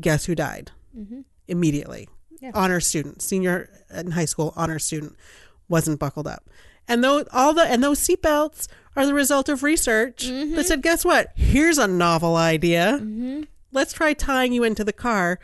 [0.00, 0.70] Guess who died?
[0.96, 1.20] Mm-hmm.
[1.48, 2.08] Immediately.
[2.40, 2.52] Yeah.
[2.54, 5.16] Honor student, senior in high school, honor student.
[5.68, 6.48] wasn't buckled up.
[6.86, 10.60] And those all the and those seatbelts are the result of research that mm-hmm.
[10.62, 11.32] said, guess what?
[11.36, 12.98] Here's a novel idea.
[13.00, 13.42] Mm-hmm.
[13.72, 15.38] Let's try tying you into the car.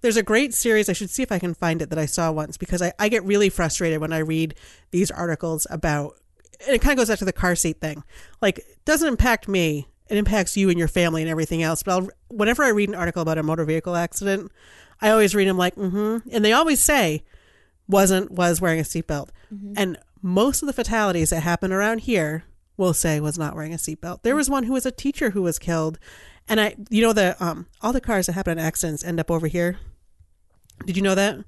[0.00, 0.88] There's a great series.
[0.88, 3.08] I should see if I can find it that I saw once because I, I
[3.08, 4.54] get really frustrated when I read
[4.90, 6.14] these articles about,
[6.66, 8.02] and it kind of goes back to the car seat thing.
[8.40, 9.88] Like, it doesn't impact me.
[10.08, 11.82] It impacts you and your family and everything else.
[11.82, 14.52] But I'll, whenever I read an article about a motor vehicle accident,
[15.00, 16.28] I always read them like, mm-hmm.
[16.30, 17.22] And they always say,
[17.88, 19.28] wasn't, was wearing a seatbelt.
[19.76, 22.44] And most of the fatalities that happen around here
[22.76, 24.22] will say was not wearing a seatbelt.
[24.22, 25.98] There was one who was a teacher who was killed.
[26.48, 29.30] And I, you know, the, um, all the cars that happen in accidents end up
[29.30, 29.78] over here.
[30.84, 31.38] Did you know that?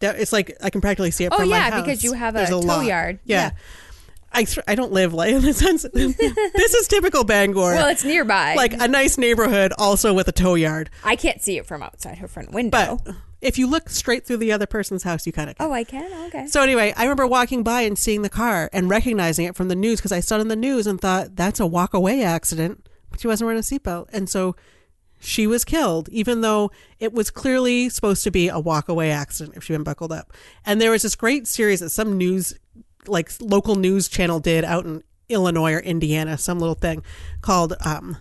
[0.00, 1.82] That it's like I can practically see it Oh from my yeah, house.
[1.82, 2.84] because you have a, There's tow lot.
[2.86, 3.18] yard.
[3.24, 3.50] Yeah.
[4.32, 7.74] I, th- I don't live like in the sense this is typical Bangor.
[7.74, 8.54] Well, it's nearby.
[8.54, 10.90] like a nice neighborhood also with a tow yard.
[11.04, 12.98] I can't see it from outside her front window.
[13.04, 15.84] But if you look straight through the other person's house, you kind of oh, I
[15.84, 16.26] can.
[16.28, 16.46] Okay.
[16.46, 19.74] So anyway, I remember walking by and seeing the car and recognizing it from the
[19.74, 22.88] news because I saw it in the news and thought that's a walk away accident,
[23.10, 24.54] but she wasn't wearing a seatbelt, and so
[25.20, 29.56] she was killed, even though it was clearly supposed to be a walk away accident
[29.56, 30.32] if she'd been buckled up.
[30.64, 32.54] And there was this great series that some news,
[33.06, 37.02] like local news channel, did out in Illinois or Indiana, some little thing
[37.40, 38.16] called um,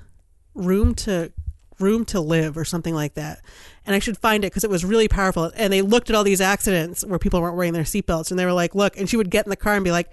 [0.53, 1.31] "Room to."
[1.79, 3.39] Room to Live or something like that.
[3.85, 5.49] And I should find it because it was really powerful.
[5.55, 8.43] And they looked at all these accidents where people weren't wearing their seatbelts and they
[8.43, 10.09] were like, look, and she would get in the car and be like,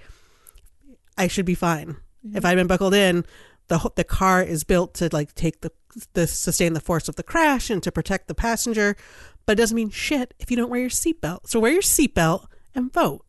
[1.18, 1.96] I should be fine.
[2.34, 3.24] If I'd been buckled in,
[3.68, 5.72] the the car is built to like take the
[6.12, 8.96] the sustain the force of the crash and to protect the passenger,
[9.44, 11.46] but it doesn't mean shit if you don't wear your seatbelt.
[11.46, 13.24] So wear your seatbelt and vote.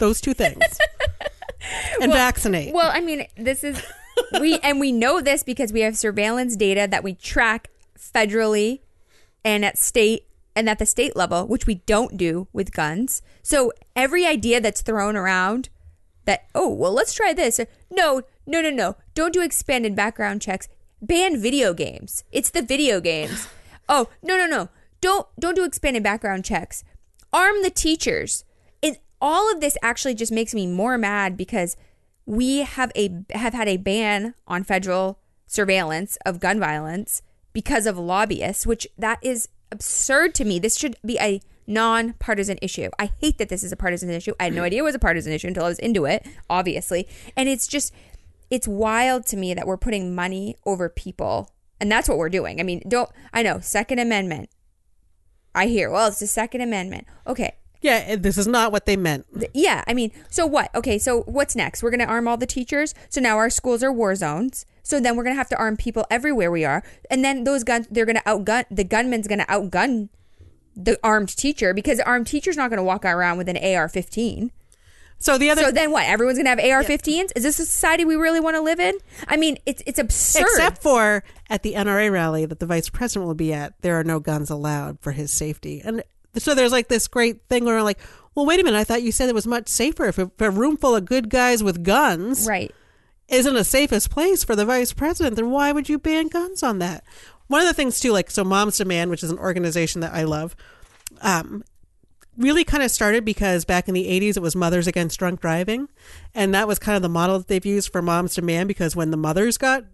[0.00, 0.62] Those two things.
[2.00, 2.74] and vaccinate.
[2.74, 3.80] Well, I mean, this is
[4.40, 8.80] we and we know this because we have surveillance data that we track federally
[9.44, 10.26] and at state
[10.56, 13.22] and at the state level, which we don't do with guns.
[13.42, 15.68] So every idea that's thrown around
[16.24, 17.60] that oh well let's try this.
[17.90, 18.96] No no no no.
[19.14, 20.68] Don't do expanded background checks.
[21.02, 22.24] Ban video games.
[22.32, 23.48] It's the video games.
[23.92, 24.68] Oh no no no.
[25.00, 26.84] Don't don't do expanded background checks.
[27.32, 28.44] Arm the teachers
[29.20, 31.76] all of this actually just makes me more mad because
[32.26, 37.98] we have a have had a ban on federal surveillance of gun violence because of
[37.98, 40.58] lobbyists which that is absurd to me.
[40.58, 42.90] This should be a non-partisan issue.
[42.98, 44.34] I hate that this is a partisan issue.
[44.40, 44.66] I had no mm.
[44.66, 47.08] idea it was a partisan issue until i was into it obviously.
[47.36, 47.94] And it's just
[48.50, 51.50] it's wild to me that we're putting money over people
[51.80, 52.60] and that's what we're doing.
[52.60, 54.50] I mean don't i know second amendment.
[55.54, 57.06] I hear well it's the second amendment.
[57.26, 59.26] Okay yeah, eh, this is not what they meant.
[59.54, 60.74] Yeah, I mean, so what?
[60.74, 61.82] Okay, so what's next?
[61.82, 62.94] We're going to arm all the teachers.
[63.08, 64.66] So now our schools are war zones.
[64.82, 66.82] So then we're going to have to arm people everywhere we are.
[67.10, 70.08] And then those guns, they're going to outgun, the gunman's going to outgun
[70.76, 73.88] the armed teacher because the armed teacher's not going to walk around with an AR
[73.88, 74.52] 15.
[75.18, 76.06] So the other So then what?
[76.06, 77.32] Everyone's going to have AR 15s?
[77.36, 78.98] Is this a society we really want to live in?
[79.28, 80.42] I mean, it's, it's absurd.
[80.42, 84.04] Except for at the NRA rally that the vice president will be at, there are
[84.04, 85.82] no guns allowed for his safety.
[85.84, 86.02] And
[86.36, 88.00] so there's like this great thing where I'm like,
[88.34, 88.78] well, wait a minute.
[88.78, 91.04] I thought you said it was much safer if a, if a room full of
[91.04, 92.72] good guys with guns right.
[93.28, 96.78] isn't the safest place for the vice president, then why would you ban guns on
[96.78, 97.04] that?
[97.48, 100.22] One of the things too, like so, Moms Demand, which is an organization that I
[100.22, 100.54] love,
[101.20, 101.64] um,
[102.36, 105.88] really kind of started because back in the 80s it was mothers against drunk driving
[106.34, 109.10] and that was kind of the model that they've used for moms demand because when
[109.10, 109.84] the mothers got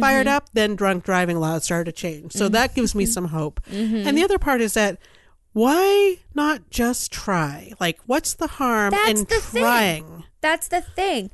[0.00, 0.36] fired mm-hmm.
[0.36, 2.54] up then drunk driving laws started to change so mm-hmm.
[2.54, 4.06] that gives me some hope mm-hmm.
[4.06, 4.98] and the other part is that
[5.54, 9.62] why not just try like what's the harm That's in the thing.
[9.62, 11.30] trying That's the thing.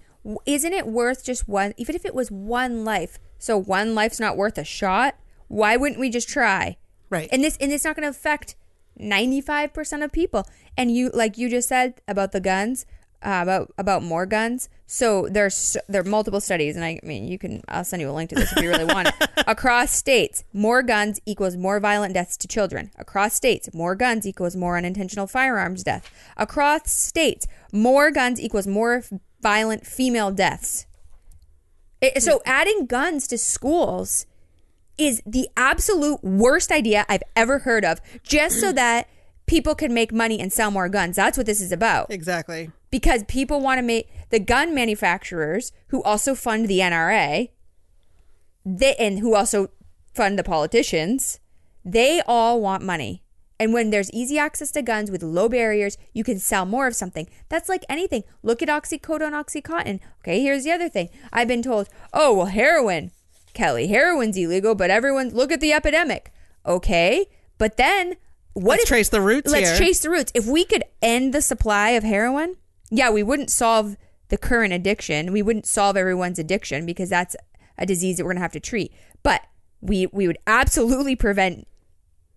[0.47, 3.19] Isn't it worth just one, even if it was one life?
[3.39, 5.17] So one life's not worth a shot.
[5.49, 6.77] Why wouldn't we just try?
[7.09, 8.55] right And this, and it's not going to affect
[8.97, 10.47] ninety five percent of people.
[10.77, 12.87] And you, like you just said about the guns,
[13.23, 14.69] uh, about about more guns.
[14.87, 18.13] So there's there are multiple studies, and I mean you can I'll send you a
[18.13, 19.11] link to this if you really want.
[19.47, 22.91] Across states, more guns equals more violent deaths to children.
[22.99, 26.11] Across states, more guns equals more unintentional firearms death.
[26.37, 30.87] Across states, more guns equals more f- violent female deaths.
[32.01, 34.27] It- so adding guns to schools
[34.99, 39.09] is the absolute worst idea I've ever heard of, just so that
[39.51, 41.17] people can make money and sell more guns.
[41.17, 42.09] That's what this is about.
[42.09, 42.71] Exactly.
[42.89, 47.51] Because people want to make the gun manufacturers who also fund the NRA
[48.65, 49.71] they and who also
[50.15, 51.41] fund the politicians
[51.85, 53.25] they all want money.
[53.59, 56.95] And when there's easy access to guns with low barriers you can sell more of
[56.95, 57.27] something.
[57.49, 58.23] That's like anything.
[58.45, 59.99] Look at oxycodone oxycontin.
[60.21, 61.09] Okay here's the other thing.
[61.33, 63.11] I've been told oh well heroin.
[63.53, 66.33] Kelly heroin's illegal but everyone look at the epidemic.
[66.65, 67.27] Okay
[67.59, 68.15] but then
[68.55, 70.33] what let's if trace the roots let's here trace the roots.
[70.35, 72.57] If we could end the supply of heroin,
[72.91, 73.97] yeah, we wouldn't solve
[74.29, 75.33] the current addiction.
[75.33, 77.37] We wouldn't solve everyone's addiction because that's
[77.79, 78.93] a disease that we're going to have to treat.
[79.23, 79.43] But
[79.81, 81.67] we we would absolutely prevent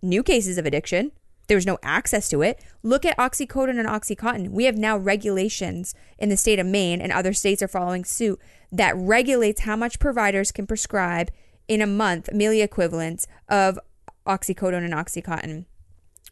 [0.02, 1.12] new cases of addiction.
[1.48, 2.64] There's no access to it.
[2.84, 4.50] Look at oxycodone and oxycontin.
[4.50, 8.40] We have now regulations in the state of Maine and other states are following suit
[8.72, 11.32] that regulates how much providers can prescribe
[11.68, 13.78] in a month, milli equivalents of
[14.26, 15.66] oxycodone and oxycontin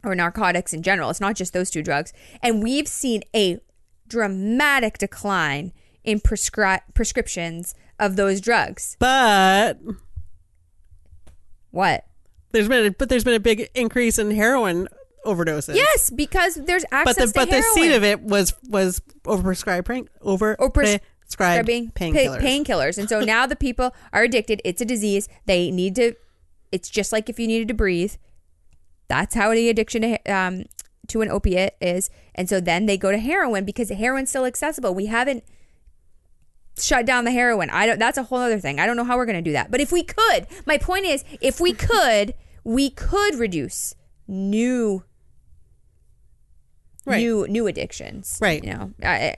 [0.03, 1.09] or narcotics in general.
[1.09, 2.13] It's not just those two drugs.
[2.41, 3.59] And we've seen a
[4.07, 5.71] dramatic decline
[6.03, 8.95] in prescri- prescriptions of those drugs.
[8.99, 9.79] But
[11.71, 12.05] What?
[12.51, 14.87] there's been a, but there's been a big increase in heroin
[15.25, 15.75] overdoses.
[15.75, 19.85] Yes, because there's but access the but to the seed of it was was overprescribed
[19.85, 22.39] prank over Or pres- prescribing painkillers.
[22.39, 22.97] pa- painkillers.
[22.97, 24.61] And so now the people are addicted.
[24.65, 25.29] It's a disease.
[25.45, 26.13] They need to.
[26.71, 28.15] It's just like if you needed to breathe.
[29.11, 30.63] That's how the addiction to um,
[31.09, 32.09] to an opiate is.
[32.33, 34.95] And so then they go to heroin because heroin's still accessible.
[34.95, 35.43] We haven't
[36.79, 37.69] shut down the heroin.
[37.69, 37.99] I don't.
[37.99, 38.79] That's a whole other thing.
[38.79, 39.69] I don't know how we're going to do that.
[39.69, 43.93] But if we could, my point is, if we could, we could reduce
[44.29, 45.03] new
[47.05, 47.17] Right.
[47.17, 48.37] new new addictions.
[48.41, 48.63] Right.
[48.63, 48.93] You know.
[49.03, 49.35] I,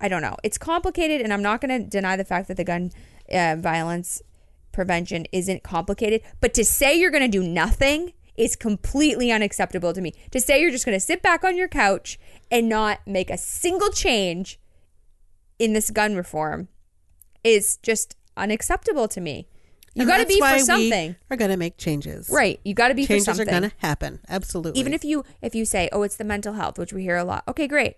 [0.00, 0.36] I don't know.
[0.44, 2.92] It's complicated, and I'm not going to deny the fact that the gun
[3.32, 4.22] uh, violence
[4.70, 6.20] prevention isn't complicated.
[6.40, 10.12] But to say you're going to do nothing is completely unacceptable to me.
[10.30, 12.18] To say you're just going to sit back on your couch
[12.50, 14.58] and not make a single change
[15.58, 16.68] in this gun reform
[17.42, 19.48] is just unacceptable to me.
[19.94, 22.28] You got to be for we something, are going to make changes.
[22.30, 22.60] right?
[22.64, 23.48] You got to be Changes for something.
[23.48, 24.20] are going to happen.
[24.28, 24.78] Absolutely.
[24.78, 27.24] Even if you if you say, "Oh, it's the mental health," which we hear a
[27.24, 27.44] lot.
[27.48, 27.96] Okay, great.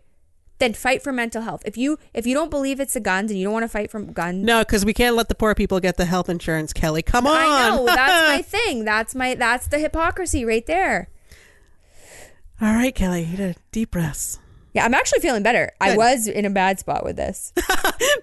[0.59, 1.63] Then fight for mental health.
[1.65, 3.91] If you if you don't believe it's the guns and you don't want to fight
[3.91, 6.73] for guns, no, because we can't let the poor people get the health insurance.
[6.73, 7.37] Kelly, come on.
[7.37, 8.85] I know that's my thing.
[8.85, 11.09] That's my that's the hypocrisy right there.
[12.61, 14.41] All right, Kelly, you did deep breaths.
[14.75, 15.71] Yeah, I'm actually feeling better.
[15.81, 17.53] I was in a bad spot with this.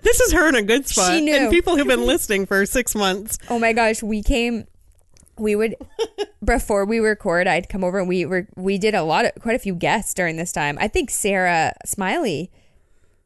[0.01, 1.11] This is her in a good spot.
[1.11, 1.35] She knew.
[1.35, 3.39] And people have been listening for six months.
[3.49, 4.67] Oh my gosh, we came.
[5.37, 5.75] We would
[6.43, 7.47] before we record.
[7.47, 10.13] I'd come over and we were we did a lot of quite a few guests
[10.13, 10.77] during this time.
[10.79, 12.51] I think Sarah Smiley,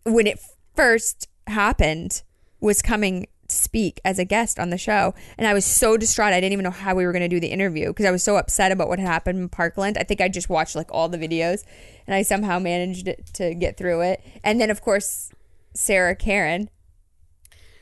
[0.03, 0.39] when it
[0.75, 2.23] first happened,
[2.59, 6.33] was coming to speak as a guest on the show, and I was so distraught.
[6.33, 8.23] I didn't even know how we were going to do the interview because I was
[8.23, 9.97] so upset about what had happened in Parkland.
[9.97, 11.63] I think I just watched like all the videos,
[12.07, 14.23] and I somehow managed to get through it.
[14.43, 15.31] And then of course,
[15.73, 16.69] Sarah Karen.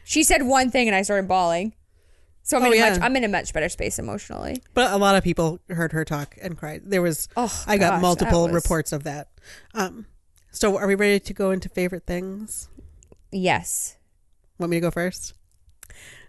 [0.04, 1.74] She said one thing and I started bawling.
[2.48, 2.90] So I'm, Oh, in, a yeah.
[2.92, 4.62] much, I'm in a much better space emotionally.
[4.74, 6.84] But a lot of people heard her talk and cried.
[6.86, 9.28] There was, Oh, I got gosh, multiple was- reports of that.
[9.74, 10.06] Um,
[10.52, 12.70] so are we ready to go into favorite things?
[13.34, 13.98] Yes.
[14.58, 15.34] Want me to go first?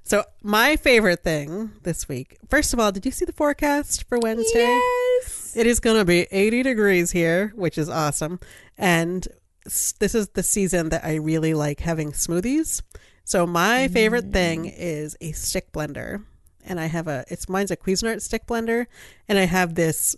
[0.02, 2.38] So my favorite thing this week.
[2.50, 4.58] First of all, did you see the forecast for Wednesday?
[5.22, 5.52] Yes.
[5.56, 8.40] It is going to be 80 degrees here, which is awesome.
[8.76, 9.28] And
[9.64, 12.82] this is the season that I really like having smoothies.
[13.28, 16.24] So my favorite thing is a stick blender.
[16.64, 18.86] And I have a it's mine's a Cuisinart stick blender.
[19.28, 20.16] And I have this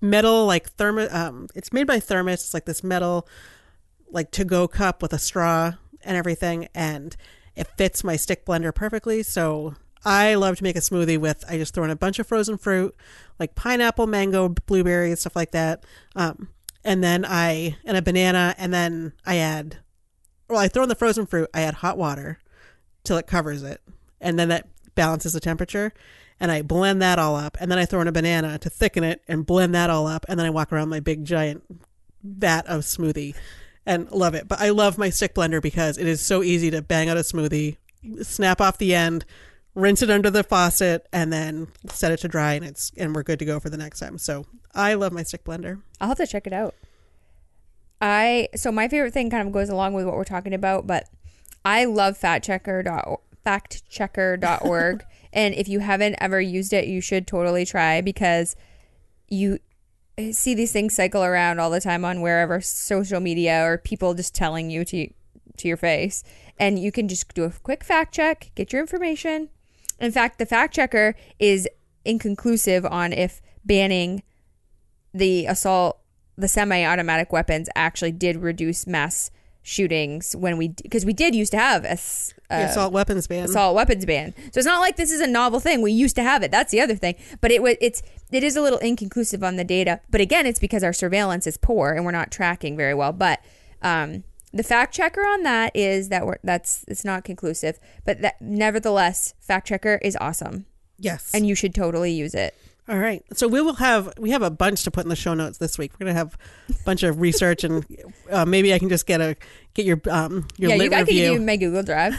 [0.00, 3.28] metal like thermos um it's made by Thermos, it's like this metal
[4.10, 6.66] like to go cup with a straw and everything.
[6.74, 7.14] And
[7.56, 9.22] it fits my stick blender perfectly.
[9.22, 9.74] So
[10.06, 12.56] i love to make a smoothie with i just throw in a bunch of frozen
[12.56, 12.96] fruit
[13.38, 15.84] like pineapple mango blueberries stuff like that.
[16.16, 16.48] Um,
[16.84, 18.54] and then i and a banana.
[18.56, 19.76] And then i add
[20.50, 22.38] well i throw in the frozen fruit i add hot water
[23.04, 23.80] till it covers it
[24.20, 25.92] and then that balances the temperature
[26.38, 29.04] and i blend that all up and then i throw in a banana to thicken
[29.04, 31.62] it and blend that all up and then i walk around my big giant
[32.22, 33.34] vat of smoothie
[33.86, 34.48] and love it.
[34.48, 37.20] But I love my stick blender because it is so easy to bang out a
[37.20, 37.76] smoothie,
[38.22, 39.24] snap off the end,
[39.74, 43.22] rinse it under the faucet, and then set it to dry, and it's and we're
[43.22, 44.18] good to go for the next time.
[44.18, 45.82] So I love my stick blender.
[46.00, 46.74] I'll have to check it out.
[48.00, 51.08] I so my favorite thing kind of goes along with what we're talking about, but
[51.64, 58.00] I love factchecker factchecker.org and if you haven't ever used it, you should totally try
[58.00, 58.56] because
[59.28, 59.58] you
[60.32, 64.34] see these things cycle around all the time on wherever social media or people just
[64.34, 65.08] telling you to
[65.56, 66.24] to your face
[66.58, 69.48] and you can just do a quick fact check, get your information.
[69.98, 71.68] In fact, the fact checker is
[72.04, 74.22] inconclusive on if banning
[75.12, 75.99] the assault
[76.36, 79.30] the semi-automatic weapons actually did reduce mass
[79.62, 83.44] shootings when we because we did used to have a, uh, assault weapons ban.
[83.44, 84.34] assault weapons ban.
[84.52, 85.82] So it's not like this is a novel thing.
[85.82, 86.50] We used to have it.
[86.50, 87.14] That's the other thing.
[87.40, 90.00] But it was it's it is a little inconclusive on the data.
[90.10, 93.12] But again, it's because our surveillance is poor and we're not tracking very well.
[93.12, 93.40] But
[93.82, 97.78] um, the fact checker on that is that we're that's it's not conclusive.
[98.04, 100.66] But that nevertheless, fact checker is awesome
[100.98, 102.54] yes, and you should totally use it.
[102.88, 103.22] All right.
[103.34, 105.78] So we will have we have a bunch to put in the show notes this
[105.78, 105.92] week.
[105.92, 106.36] We're gonna have
[106.68, 107.84] a bunch of research and
[108.30, 109.36] uh, maybe I can just get a
[109.74, 112.14] get your um your yeah, lit you, I can review give you my Google Drive.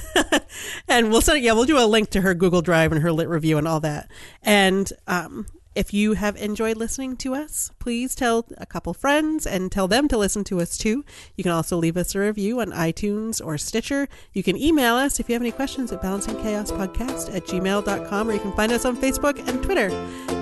[0.87, 1.43] and we'll send it.
[1.43, 3.79] Yeah, we'll do a link to her Google Drive and her lit review and all
[3.81, 4.09] that.
[4.43, 5.45] And um,
[5.75, 10.07] if you have enjoyed listening to us, please tell a couple friends and tell them
[10.09, 11.05] to listen to us too.
[11.35, 14.07] You can also leave us a review on iTunes or Stitcher.
[14.33, 18.39] You can email us if you have any questions at balancingchaospodcast at gmail.com or you
[18.39, 19.89] can find us on Facebook and Twitter.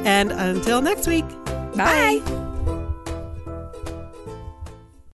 [0.06, 1.26] And until next week,
[1.76, 2.49] Bye.